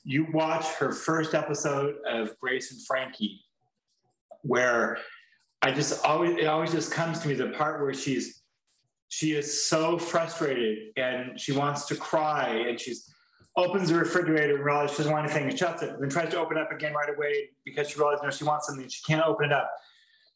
[0.06, 3.44] you watch her first episode of Grace and Frankie,
[4.42, 4.98] where
[5.62, 8.42] I just always it always just comes to me the part where she's
[9.08, 13.12] she is so frustrated and she wants to cry and she's
[13.56, 16.30] opens the refrigerator and realizes she doesn't want anything and shuts it, and then tries
[16.30, 19.02] to open it up again right away because she realizes no, she wants something, she
[19.02, 19.72] can't open it up.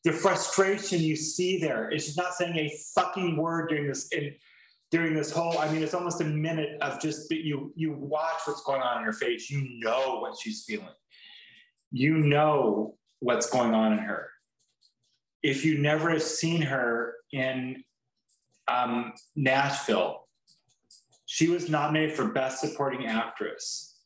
[0.02, 4.34] The frustration you see there is she's not saying a fucking word during this in,
[4.90, 8.40] during this whole i mean it's almost a minute of just that you you watch
[8.44, 10.88] what's going on in her face you know what she's feeling
[11.92, 14.28] you know what's going on in her
[15.42, 17.82] if you never have seen her in
[18.68, 20.26] um, nashville
[21.26, 23.96] She was nominated for Best Supporting Actress.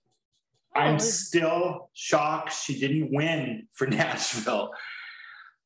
[0.77, 4.71] Oh, I'm is- still shocked she didn't win for Nashville.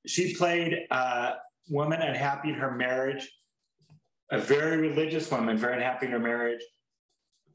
[0.07, 1.35] She played a
[1.69, 3.29] woman unhappy in her marriage,
[4.31, 6.63] a very religious woman, very unhappy in her marriage,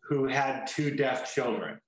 [0.03, 1.79] who had two deaf children.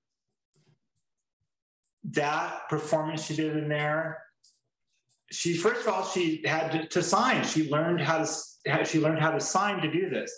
[2.04, 4.22] That performance she did in there,
[5.30, 7.44] she first of all she had to, to sign.
[7.44, 10.32] She learned how to she learned how to sign to do this.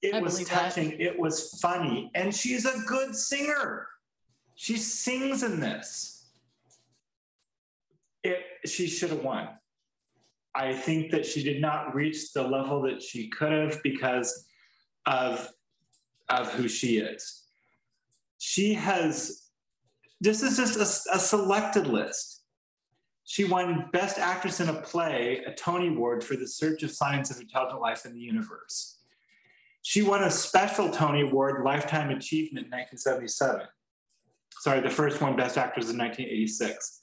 [0.00, 0.74] It I was believe that.
[0.74, 1.00] touching.
[1.00, 3.86] It was funny, and she's a good singer.
[4.54, 6.30] She sings in this.
[8.22, 9.48] It she should have won.
[10.54, 14.46] I think that she did not reach the level that she could have because
[15.06, 15.48] of
[16.28, 17.42] of who she is.
[18.38, 19.48] She has.
[20.20, 22.42] This is just a, a selected list.
[23.24, 27.30] She won Best Actress in a Play, a Tony Award for The Search of Signs
[27.30, 28.98] of Intelligent Life in the Universe.
[29.82, 33.66] She won a special Tony Award, Lifetime Achievement in 1977.
[34.60, 37.02] Sorry, the first one, Best Actress in 1986.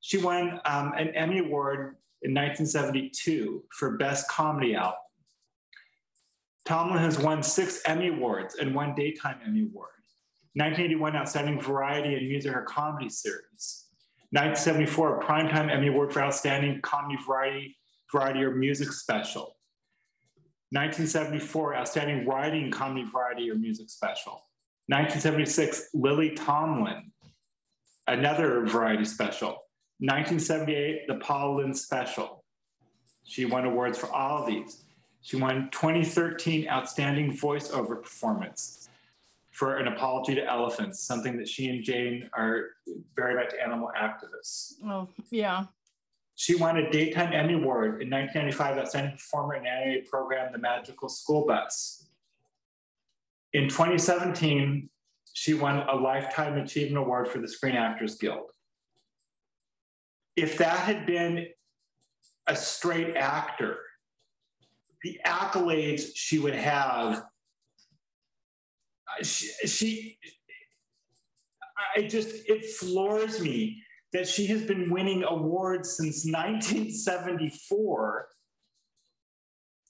[0.00, 4.98] She won um, an Emmy Award in 1972 for Best Comedy Album.
[6.64, 9.88] Tomlin has won six Emmy Awards and one Daytime Emmy Award.
[10.54, 13.86] 1981 Outstanding Variety and Music or Comedy Series.
[14.30, 17.76] 1974 Primetime Emmy Award for Outstanding Comedy Variety,
[18.12, 19.56] Variety or Music Special.
[20.70, 24.46] 1974 Outstanding Writing Comedy Variety or Music Special.
[24.88, 27.12] 1976 Lily Tomlin,
[28.08, 29.61] another variety special.
[29.98, 32.44] 1978 the Paul Lynn Special.
[33.24, 34.84] She won awards for all of these.
[35.20, 38.88] She won 2013 Outstanding Voiceover Performance
[39.52, 42.70] for an apology to elephants, something that she and Jane are
[43.14, 44.74] very much animal activists.
[44.84, 45.66] Oh, yeah.
[46.34, 50.58] She won a Daytime Emmy Award in 1995 Outstanding Performer in an Animated Program, The
[50.58, 52.06] Magical School Bus.
[53.52, 54.88] In 2017,
[55.34, 58.50] she won a Lifetime Achievement Award for the Screen Actors Guild.
[60.36, 61.46] If that had been
[62.46, 63.78] a straight actor,
[65.02, 67.24] the accolades she would have,
[69.08, 70.18] uh, she, she
[71.96, 78.28] I just, it floors me that she has been winning awards since 1974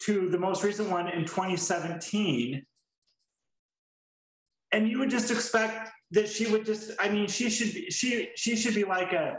[0.04, 2.64] to the most recent one in 2017.
[4.72, 8.30] And you would just expect that she would just, I mean, she should be, she,
[8.36, 9.36] she should be like a,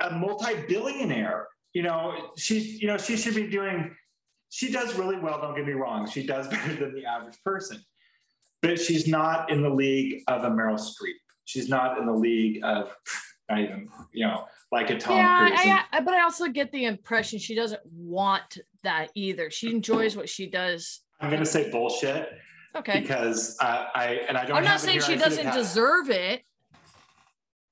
[0.00, 1.48] a multi-billionaire.
[1.72, 3.94] You know, she, you know, she should be doing,
[4.50, 6.08] she does really well, don't get me wrong.
[6.08, 7.80] She does better than the average person.
[8.62, 11.16] But she's not in the league of a Meryl Streep.
[11.44, 12.96] She's not in the league of
[13.50, 15.60] not even, you know, like a Tom yeah, Cruise.
[15.62, 19.50] And- I, I, but I also get the impression she doesn't want that either.
[19.50, 21.00] She enjoys what she does.
[21.20, 22.28] I'm gonna say bullshit
[22.76, 23.00] Okay.
[23.00, 24.56] because uh, I and I don't.
[24.56, 26.42] I'm not saying she doesn't deserve it.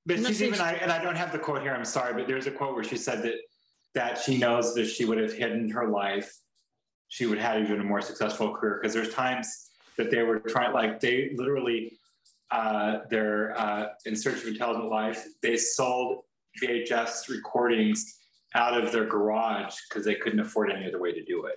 [0.05, 1.73] But she's even she- I and I don't have the quote here.
[1.73, 3.37] I'm sorry, but there's a quote where she said that
[3.95, 6.35] that she knows that she would have hidden her life,
[7.09, 10.39] she would have had even a more successful career because there's times that they were
[10.39, 11.93] trying like they literally
[12.51, 15.25] uh, they're uh, in search of intelligent life.
[15.43, 16.25] They sold
[16.63, 18.19] VHS recordings
[18.55, 21.57] out of their garage because they couldn't afford any other way to do it.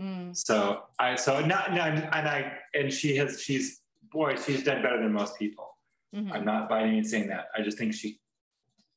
[0.00, 0.36] Mm.
[0.36, 5.00] So I so not, not and I and she has she's boy she's done better
[5.00, 5.71] than most people.
[6.14, 6.32] Mhm.
[6.32, 7.48] I'm not biting and saying that.
[7.56, 8.20] I just think she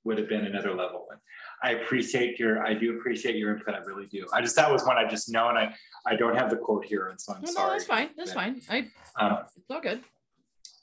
[0.04, 1.08] would have been another level.
[1.12, 1.20] And
[1.64, 3.74] I appreciate your I do appreciate your input.
[3.74, 4.28] I really do.
[4.34, 6.86] I just that was one I just know and I I don't have the quote
[6.86, 8.10] here and so I'm No, no, that's fine.
[8.18, 8.36] That's Yeah.
[8.36, 8.62] fine.
[8.70, 10.04] I, Um, it's all good.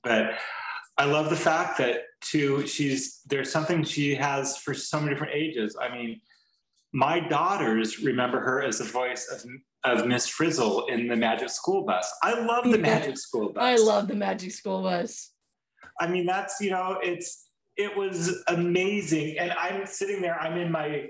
[0.02, 0.38] but
[0.98, 5.34] I love the fact that too she's there's something she has for so many different
[5.34, 5.76] ages.
[5.80, 6.20] I mean,
[6.92, 9.44] my daughters remember her as the voice of
[9.84, 12.12] of Miss Frizzle in the Magic School Bus.
[12.22, 13.62] I love the Magic School Bus.
[13.62, 15.31] I love the Magic School Bus.
[16.00, 20.38] I mean, that's you know, it's it was amazing, and I'm sitting there.
[20.38, 21.06] I'm in my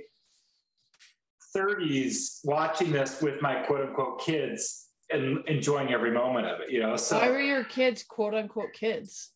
[1.57, 6.70] 30s watching this with my quote unquote kids and enjoying every moment of it.
[6.70, 9.30] You know, so Why were your kids quote unquote kids?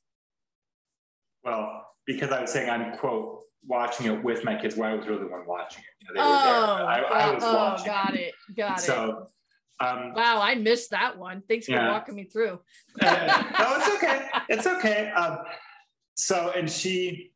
[1.44, 4.76] well because I was saying I'm quote watching it with my kids.
[4.76, 6.06] Where I was really the one watching it.
[6.08, 6.86] You know, they Oh, were there.
[6.86, 7.84] I, I oh, was oh, watching.
[7.84, 8.34] Oh, got it.
[8.56, 8.82] Got it.
[8.82, 9.26] So.
[9.78, 11.42] Um, Wow, I missed that one.
[11.48, 12.60] Thanks for walking me through.
[13.02, 14.26] uh, no, it's okay.
[14.48, 15.10] It's okay.
[15.10, 15.38] Um,
[16.14, 17.32] so, and she,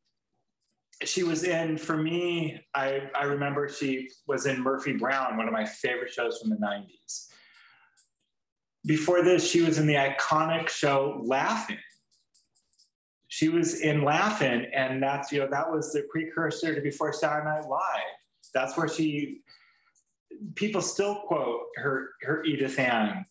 [1.05, 2.61] she was in for me.
[2.75, 6.57] I I remember she was in Murphy Brown, one of my favorite shows from the
[6.57, 7.29] '90s.
[8.87, 11.77] Before this, she was in the iconic show Laugh-In.
[13.29, 17.47] She was in Laugh-In, and that's you know that was the precursor to before Saturday
[17.47, 18.17] Night Live.
[18.55, 19.41] That's where she.
[20.55, 23.25] People still quote her her Edith Ann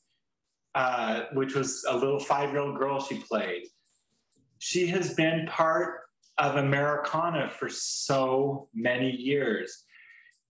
[0.75, 3.63] uh, which was a little five year old girl she played.
[4.59, 6.01] She has been part
[6.37, 9.83] of Americana for so many years.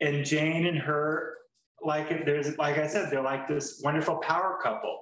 [0.02, 1.36] And Jane and her,
[1.82, 5.00] like there's like I said, they're like this wonderful power couple.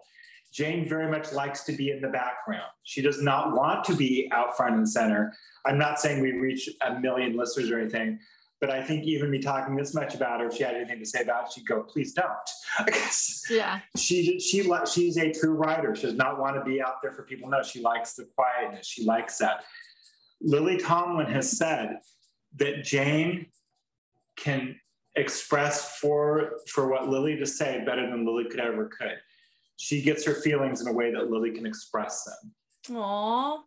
[0.53, 2.71] Jane very much likes to be in the background.
[2.83, 5.33] She does not want to be out front and center.
[5.65, 8.19] I'm not saying we reach a million listeners or anything,
[8.59, 11.05] but I think even me talking this much about her, if she had anything to
[11.05, 12.27] say about it, she'd go, please don't.
[13.49, 13.79] yeah.
[13.95, 15.95] She, she, she's a true writer.
[15.95, 17.63] She does not want to be out there for people to know.
[17.63, 18.87] She likes the quietness.
[18.87, 19.63] She likes that.
[20.41, 21.97] Lily Tomlin has said
[22.55, 23.47] that Jane
[24.37, 24.79] can
[25.15, 29.17] express for, for what Lily to say better than Lily could ever could.
[29.77, 32.95] She gets her feelings in a way that Lily can express them.
[32.95, 33.59] Aww.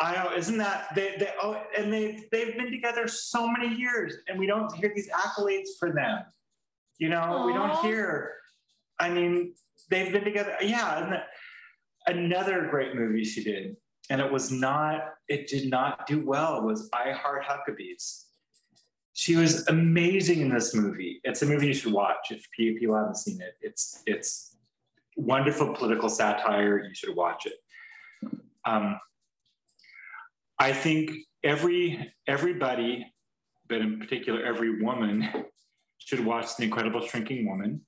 [0.00, 1.16] I know, isn't that they?
[1.18, 5.10] they oh, and they they've been together so many years, and we don't hear these
[5.10, 6.20] accolades for them.
[6.98, 7.46] You know, Aww.
[7.46, 8.32] we don't hear.
[8.98, 9.54] I mean,
[9.90, 10.56] they've been together.
[10.62, 11.20] Yeah,
[12.06, 13.76] and another great movie she did,
[14.08, 15.10] and it was not.
[15.28, 16.62] It did not do well.
[16.62, 18.24] Was I Heart Huckabees?
[19.12, 21.20] She was amazing in this movie.
[21.24, 23.54] It's a movie you should watch if people haven't seen it.
[23.60, 24.56] It's it's
[25.16, 26.82] wonderful political satire.
[26.82, 27.54] You should watch it.
[28.64, 28.98] Um,
[30.60, 33.06] I think every everybody,
[33.66, 35.26] but in particular every woman,
[35.96, 37.80] should watch The Incredible Shrinking Woman.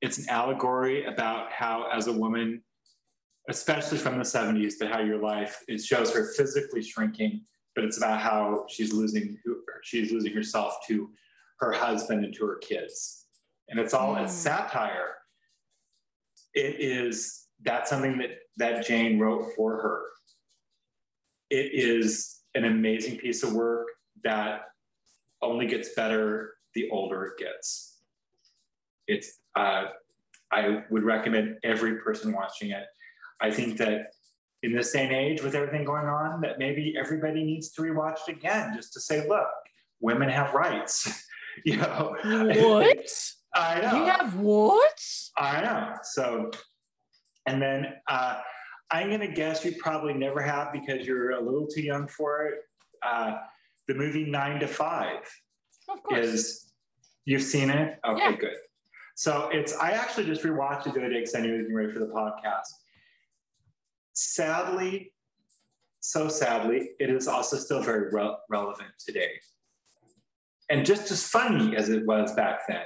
[0.00, 2.62] It's an allegory about how, as a woman,
[3.50, 7.42] especially from the 70s, but how your life it shows her physically shrinking,
[7.74, 9.36] but it's about how she's losing
[9.82, 11.10] she's losing herself to
[11.60, 13.26] her husband and to her kids.
[13.68, 14.24] And it's all mm.
[14.24, 15.14] it's satire.
[16.54, 20.02] It is that's something that that Jane wrote for her
[21.50, 23.86] it is an amazing piece of work
[24.24, 24.62] that
[25.42, 27.98] only gets better the older it gets.
[29.06, 29.86] It's uh,
[30.52, 32.84] I would recommend every person watching it.
[33.40, 34.12] I think that
[34.62, 38.18] in this day and age, with everything going on, that maybe everybody needs to rewatch
[38.28, 39.46] it again just to say, look,
[40.00, 41.26] women have rights.
[41.64, 42.96] you know what?
[43.54, 44.04] I know.
[44.04, 45.02] You have what?
[45.38, 45.94] I know.
[46.02, 46.50] So,
[47.46, 48.40] and then uh,
[48.90, 52.46] I'm going to guess you probably never have because you're a little too young for
[52.46, 52.54] it.
[53.02, 53.36] Uh,
[53.88, 55.20] the movie Nine to Five
[55.88, 56.26] of course.
[56.26, 56.72] is
[57.24, 57.98] you've seen it.
[58.06, 58.36] Okay, yeah.
[58.36, 58.56] good.
[59.14, 61.62] So it's I actually just rewatched it the other day because I knew I was
[61.62, 62.66] getting ready for the podcast.
[64.12, 65.12] Sadly,
[66.00, 69.30] so sadly, it is also still very re- relevant today,
[70.70, 72.82] and just as funny as it was back then.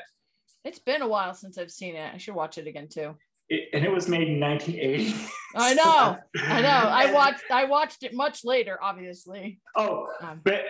[0.64, 2.12] It's been a while since I've seen it.
[2.14, 3.16] I should watch it again too
[3.50, 5.14] it, and it was made in 1980.
[5.56, 6.68] I know, I know.
[6.68, 9.60] I watched, I watched it much later, obviously.
[9.76, 10.62] Oh, um, but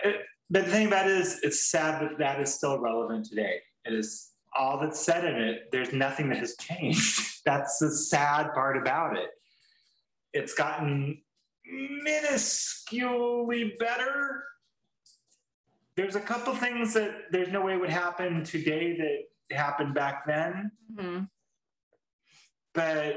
[0.49, 3.59] but the thing about it is, it's sad that that is still relevant today.
[3.85, 5.69] It is all that's said in it.
[5.71, 7.21] There's nothing that has changed.
[7.45, 9.29] That's the sad part about it.
[10.33, 11.21] It's gotten
[12.05, 14.43] minusculely better.
[15.95, 20.71] There's a couple things that there's no way would happen today that happened back then.
[20.93, 21.23] Mm-hmm
[22.73, 23.15] but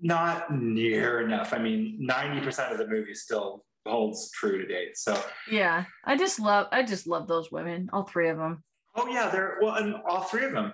[0.00, 1.52] not near enough.
[1.52, 4.96] I mean, 90% of the movie still holds true to date.
[4.96, 5.20] So
[5.50, 8.62] yeah, I just love I just love those women, all three of them.
[8.94, 10.72] Oh yeah, they're well, and all three of them,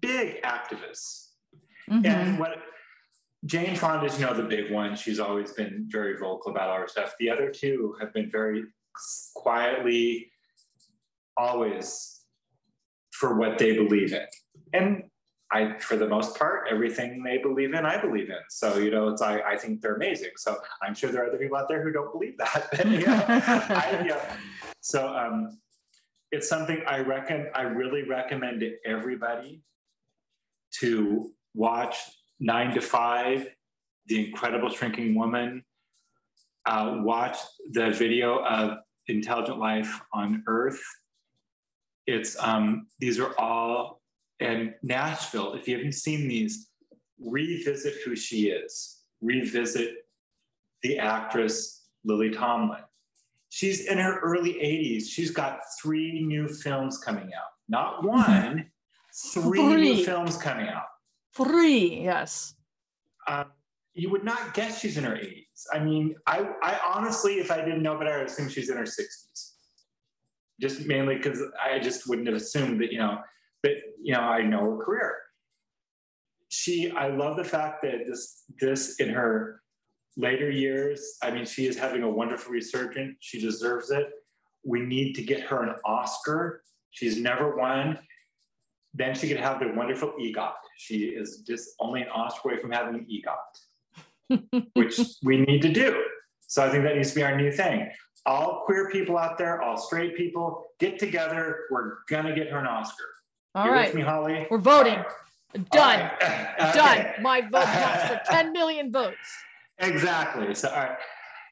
[0.00, 1.30] big activists.
[1.90, 2.06] Mm-hmm.
[2.06, 2.58] And what
[3.44, 4.96] Jane Fonda is, you know, the big one.
[4.96, 7.14] She's always been very vocal about all her stuff.
[7.18, 8.64] The other two have been very
[9.34, 10.32] quietly,
[11.36, 12.20] always
[13.12, 14.26] for what they believe in.
[14.72, 15.04] And
[15.52, 18.38] I, for the most part, everything they believe in, I believe in.
[18.48, 20.30] So, you know, it's, I, I think they're amazing.
[20.36, 22.68] So I'm sure there are other people out there who don't believe that.
[22.76, 24.38] But, know, I,
[24.80, 25.58] so um,
[26.32, 29.62] it's something I reckon, I really recommend to everybody
[30.80, 31.96] to watch
[32.40, 33.48] Nine to Five,
[34.06, 35.64] The Incredible Shrinking Woman,
[36.66, 37.38] uh, watch
[37.70, 40.82] the video of Intelligent Life on Earth.
[42.06, 44.00] It's um, these are all
[44.40, 46.68] and Nashville, if you haven't seen these,
[47.18, 49.94] revisit who she is, revisit
[50.82, 52.82] the actress Lily Tomlin.
[53.48, 55.08] She's in her early 80s.
[55.08, 57.50] She's got three new films coming out.
[57.68, 58.70] Not one,
[59.32, 59.76] three, three.
[59.76, 60.84] new films coming out.
[61.34, 62.54] Three, yes.
[63.26, 63.46] Um,
[63.94, 65.64] you would not guess she's in her 80s.
[65.72, 68.76] I mean, I, I honestly, if I didn't know but I would assume she's in
[68.76, 69.52] her 60s.
[70.60, 73.18] Just mainly because I just wouldn't have assumed that, you know,
[73.66, 75.16] but you know, I know her career.
[76.48, 79.60] She, I love the fact that this, this in her
[80.16, 83.16] later years, I mean, she is having a wonderful resurgence.
[83.20, 84.06] She deserves it.
[84.64, 86.62] We need to get her an Oscar.
[86.92, 87.98] She's never won.
[88.94, 90.52] Then she could have the wonderful EGOT.
[90.78, 95.72] She is just only an Oscar away from having an EGOT, which we need to
[95.72, 96.00] do.
[96.46, 97.90] So I think that needs to be our new thing.
[98.24, 101.64] All queer people out there, all straight people, get together.
[101.70, 103.04] We're gonna get her an Oscar.
[103.56, 103.94] All right.
[103.94, 104.46] me, Holly?
[104.50, 105.02] We're voting.
[105.72, 106.00] Done.
[106.00, 106.56] Right.
[106.74, 106.98] Done.
[106.98, 107.14] Okay.
[107.22, 109.16] My vote counts for 10 million votes.
[109.78, 110.54] Exactly.
[110.54, 110.96] So, all right.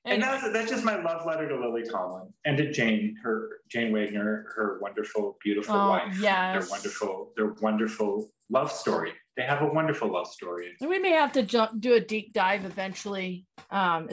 [0.07, 3.61] And Anyway, that's that's just my love letter to Lily Tomlin and to Jane, her
[3.71, 6.19] Jane Wagner, her wonderful, beautiful Oh, wife.
[6.21, 6.53] yes.
[6.69, 9.13] Their wonderful, their wonderful love story.
[9.39, 10.75] They have a wonderful love story.
[10.83, 13.47] we may have to jump, do a deep dive eventually.
[13.71, 14.11] Um,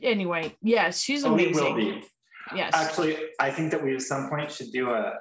[0.00, 2.00] anyway, yes, she's Oh, we will be.
[2.54, 2.70] Yes.
[2.72, 5.14] Actually, I think that we at some point should do a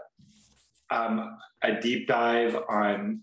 [0.97, 3.21] um, a deep dive on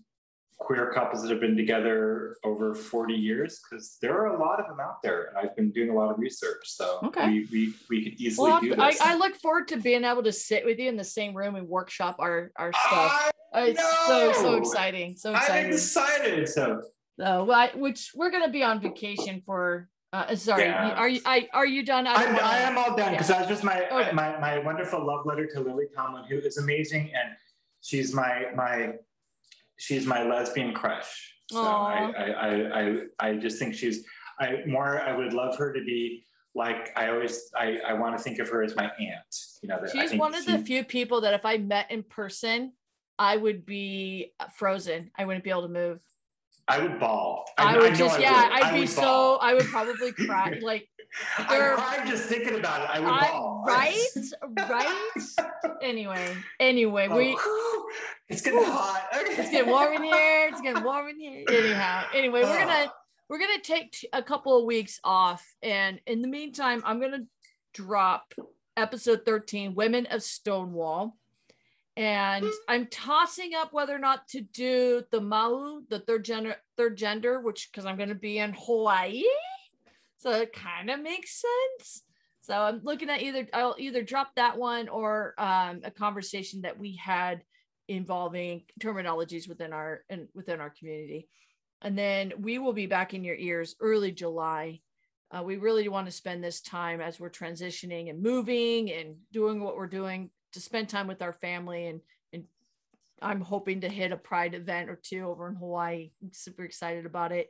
[0.59, 4.67] queer couples that have been together over 40 years because there are a lot of
[4.67, 7.25] them out there and I've been doing a lot of research so Okay.
[7.27, 9.01] we, we we could easily Well, do I, this.
[9.01, 11.67] I look forward to being able to sit with you in the same room and
[11.67, 13.31] workshop our, our stuff.
[13.55, 15.17] I It's so, so exciting.
[15.17, 16.47] So I'm excited.
[16.47, 16.81] So
[17.19, 20.91] So, well, I- which we're going to be on vacation for, uh, sorry, Yeah.
[20.93, 22.05] are you, I, are you done?
[22.05, 24.11] I, I'm, I am all done because that was just my, Okay.
[24.11, 27.35] my my wonderful love letter to Lily Tomlin, who is amazing, and
[27.81, 28.93] she's my my
[29.77, 31.33] she's my lesbian crush.
[31.51, 34.05] So I, I, I I just think she's
[34.39, 36.23] I more I would love her to be
[36.55, 39.35] like I always I I want to think of her as my aunt.
[39.61, 42.73] You know, She's one of the few people that if I met in person,
[43.19, 45.11] I would be frozen.
[45.15, 45.99] I wouldn't be able to move.
[46.67, 47.45] I would bawl.
[47.57, 48.53] I, know would just, I yeah, would.
[48.53, 49.37] I'd I be so.
[49.41, 50.59] I would probably cry.
[50.61, 50.87] Like,
[51.49, 52.89] there- I'm just thinking about it.
[52.89, 53.63] I would I, bawl.
[53.67, 53.97] right,
[54.69, 55.09] right.
[55.81, 57.89] Anyway, anyway, we Oh,
[58.29, 59.07] it's getting hot.
[59.13, 60.47] it's getting warm in here.
[60.49, 61.45] It's getting warm in here.
[61.49, 62.91] Anyhow, anyway, we're gonna
[63.29, 67.25] we're gonna take a couple of weeks off, and in the meantime, I'm gonna
[67.73, 68.33] drop
[68.77, 71.17] episode 13, Women of Stonewall.
[72.01, 76.97] And I'm tossing up whether or not to do the Mahu, the third gender, third
[76.97, 79.21] gender, which because I'm gonna be in Hawaii.
[80.17, 82.01] So it kind of makes sense.
[82.41, 86.79] So I'm looking at either I'll either drop that one or um, a conversation that
[86.79, 87.43] we had
[87.87, 91.29] involving terminologies within our and within our community.
[91.83, 94.79] And then we will be back in your ears early July.
[95.29, 99.63] Uh, we really want to spend this time as we're transitioning and moving and doing
[99.63, 102.01] what we're doing to spend time with our family and
[102.33, 102.45] and
[103.21, 106.11] I'm hoping to hit a pride event or two over in Hawaii.
[106.21, 107.49] I'm super excited about it.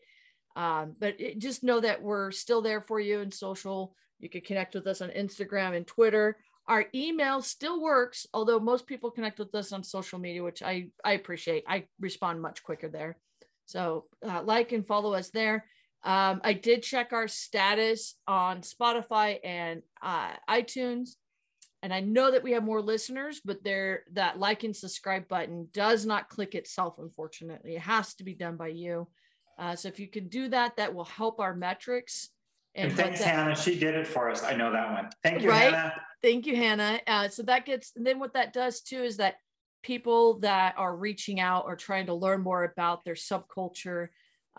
[0.55, 3.95] Um, but it, just know that we're still there for you in social.
[4.19, 6.37] You can connect with us on Instagram and Twitter.
[6.67, 10.89] Our email still works, although most people connect with us on social media, which I,
[11.03, 11.63] I appreciate.
[11.67, 13.17] I respond much quicker there.
[13.65, 15.65] So uh, like and follow us there.
[16.03, 21.11] Um, I did check our status on Spotify and uh, iTunes.
[21.83, 25.67] And I know that we have more listeners, but there that like and subscribe button
[25.73, 27.75] does not click itself, unfortunately.
[27.75, 29.07] It has to be done by you.
[29.57, 32.29] Uh, so if you can do that, that will help our metrics.
[32.75, 33.55] And what thanks, that- Hannah.
[33.55, 34.43] She did it for us.
[34.43, 35.09] I know that one.
[35.23, 35.73] Thank you, Right?
[35.73, 35.93] Hannah.
[36.21, 37.01] Thank you, Hannah.
[37.07, 39.35] Uh, so that gets, and then what that does too is that
[39.83, 44.09] people that are reaching out or trying to learn more about their subculture,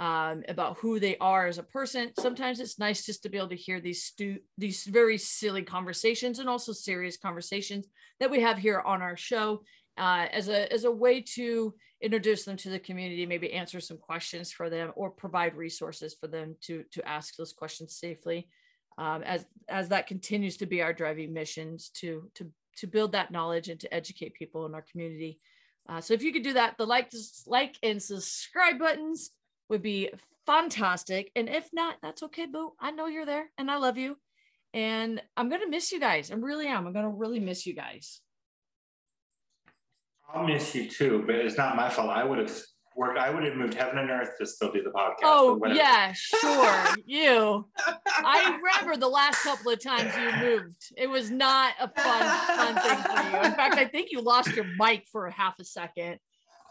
[0.03, 3.51] um, about who they are as a person, sometimes it's nice just to be able
[3.51, 7.87] to hear these stu- these very silly conversations and also serious conversations
[8.19, 9.63] that we have here on our show
[9.99, 13.97] uh, as a as a way to introduce them to the community, maybe answer some
[13.97, 18.49] questions for them or provide resources for them to to ask those questions safely
[18.99, 23.31] um, as as that continues to be our driving missions to to to build that
[23.31, 25.39] knowledge and to educate people in our community.
[25.89, 27.13] Uh, so if you could do that, the like
[27.47, 29.31] like and subscribe buttons
[29.69, 30.11] would be
[30.47, 31.31] fantastic.
[31.37, 32.73] And if not, that's okay, boo.
[32.81, 34.17] I know you're there and I love you.
[34.75, 36.31] And I'm gonna miss you guys.
[36.31, 36.87] I really am.
[36.87, 38.21] I'm gonna really miss you guys.
[40.33, 42.09] I'll miss you too, but it's not my fault.
[42.09, 42.51] I would have
[42.97, 43.19] worked.
[43.19, 45.25] I would have moved heaven and earth to still do the podcast.
[45.25, 46.95] Oh yeah, sure.
[47.07, 47.69] you.
[47.87, 50.93] I remember the last couple of times you moved.
[50.97, 53.45] It was not a fun, fun thing for you.
[53.45, 56.19] In fact, I think you lost your mic for a half a second.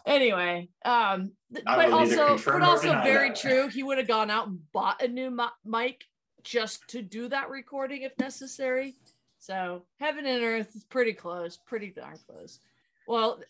[0.06, 3.38] Anyway, um, but also, but also very that.
[3.38, 3.68] true.
[3.68, 6.04] He would have gone out and bought a new mic
[6.44, 8.96] just to do that recording if necessary.
[9.40, 12.60] So heaven and earth is pretty close, pretty darn close.
[13.08, 13.42] Well,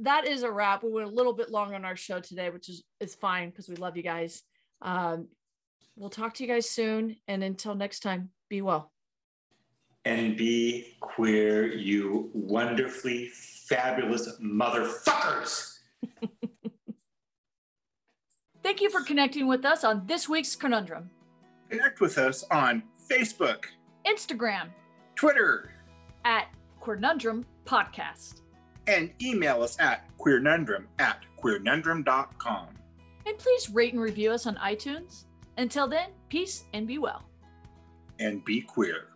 [0.00, 0.82] that is a wrap.
[0.82, 3.68] We went a little bit long on our show today, which is is fine because
[3.68, 4.42] we love you guys.
[4.82, 5.28] Um,
[5.96, 8.90] we'll talk to you guys soon, and until next time, be well.
[10.04, 15.73] And be queer, you wonderfully fabulous motherfuckers.
[18.62, 21.10] Thank you for connecting with us on this week's conundrum.
[21.70, 23.64] Connect with us on Facebook,
[24.06, 24.68] Instagram
[25.16, 25.72] Twitter,
[26.24, 26.48] at
[26.82, 28.40] Conundrum Podcast.
[28.86, 32.66] and email us at queernundrum at queernundrum.com.
[33.26, 35.24] And please rate and review us on iTunes.
[35.56, 37.22] Until then, peace and be well.
[38.18, 39.08] And be queer.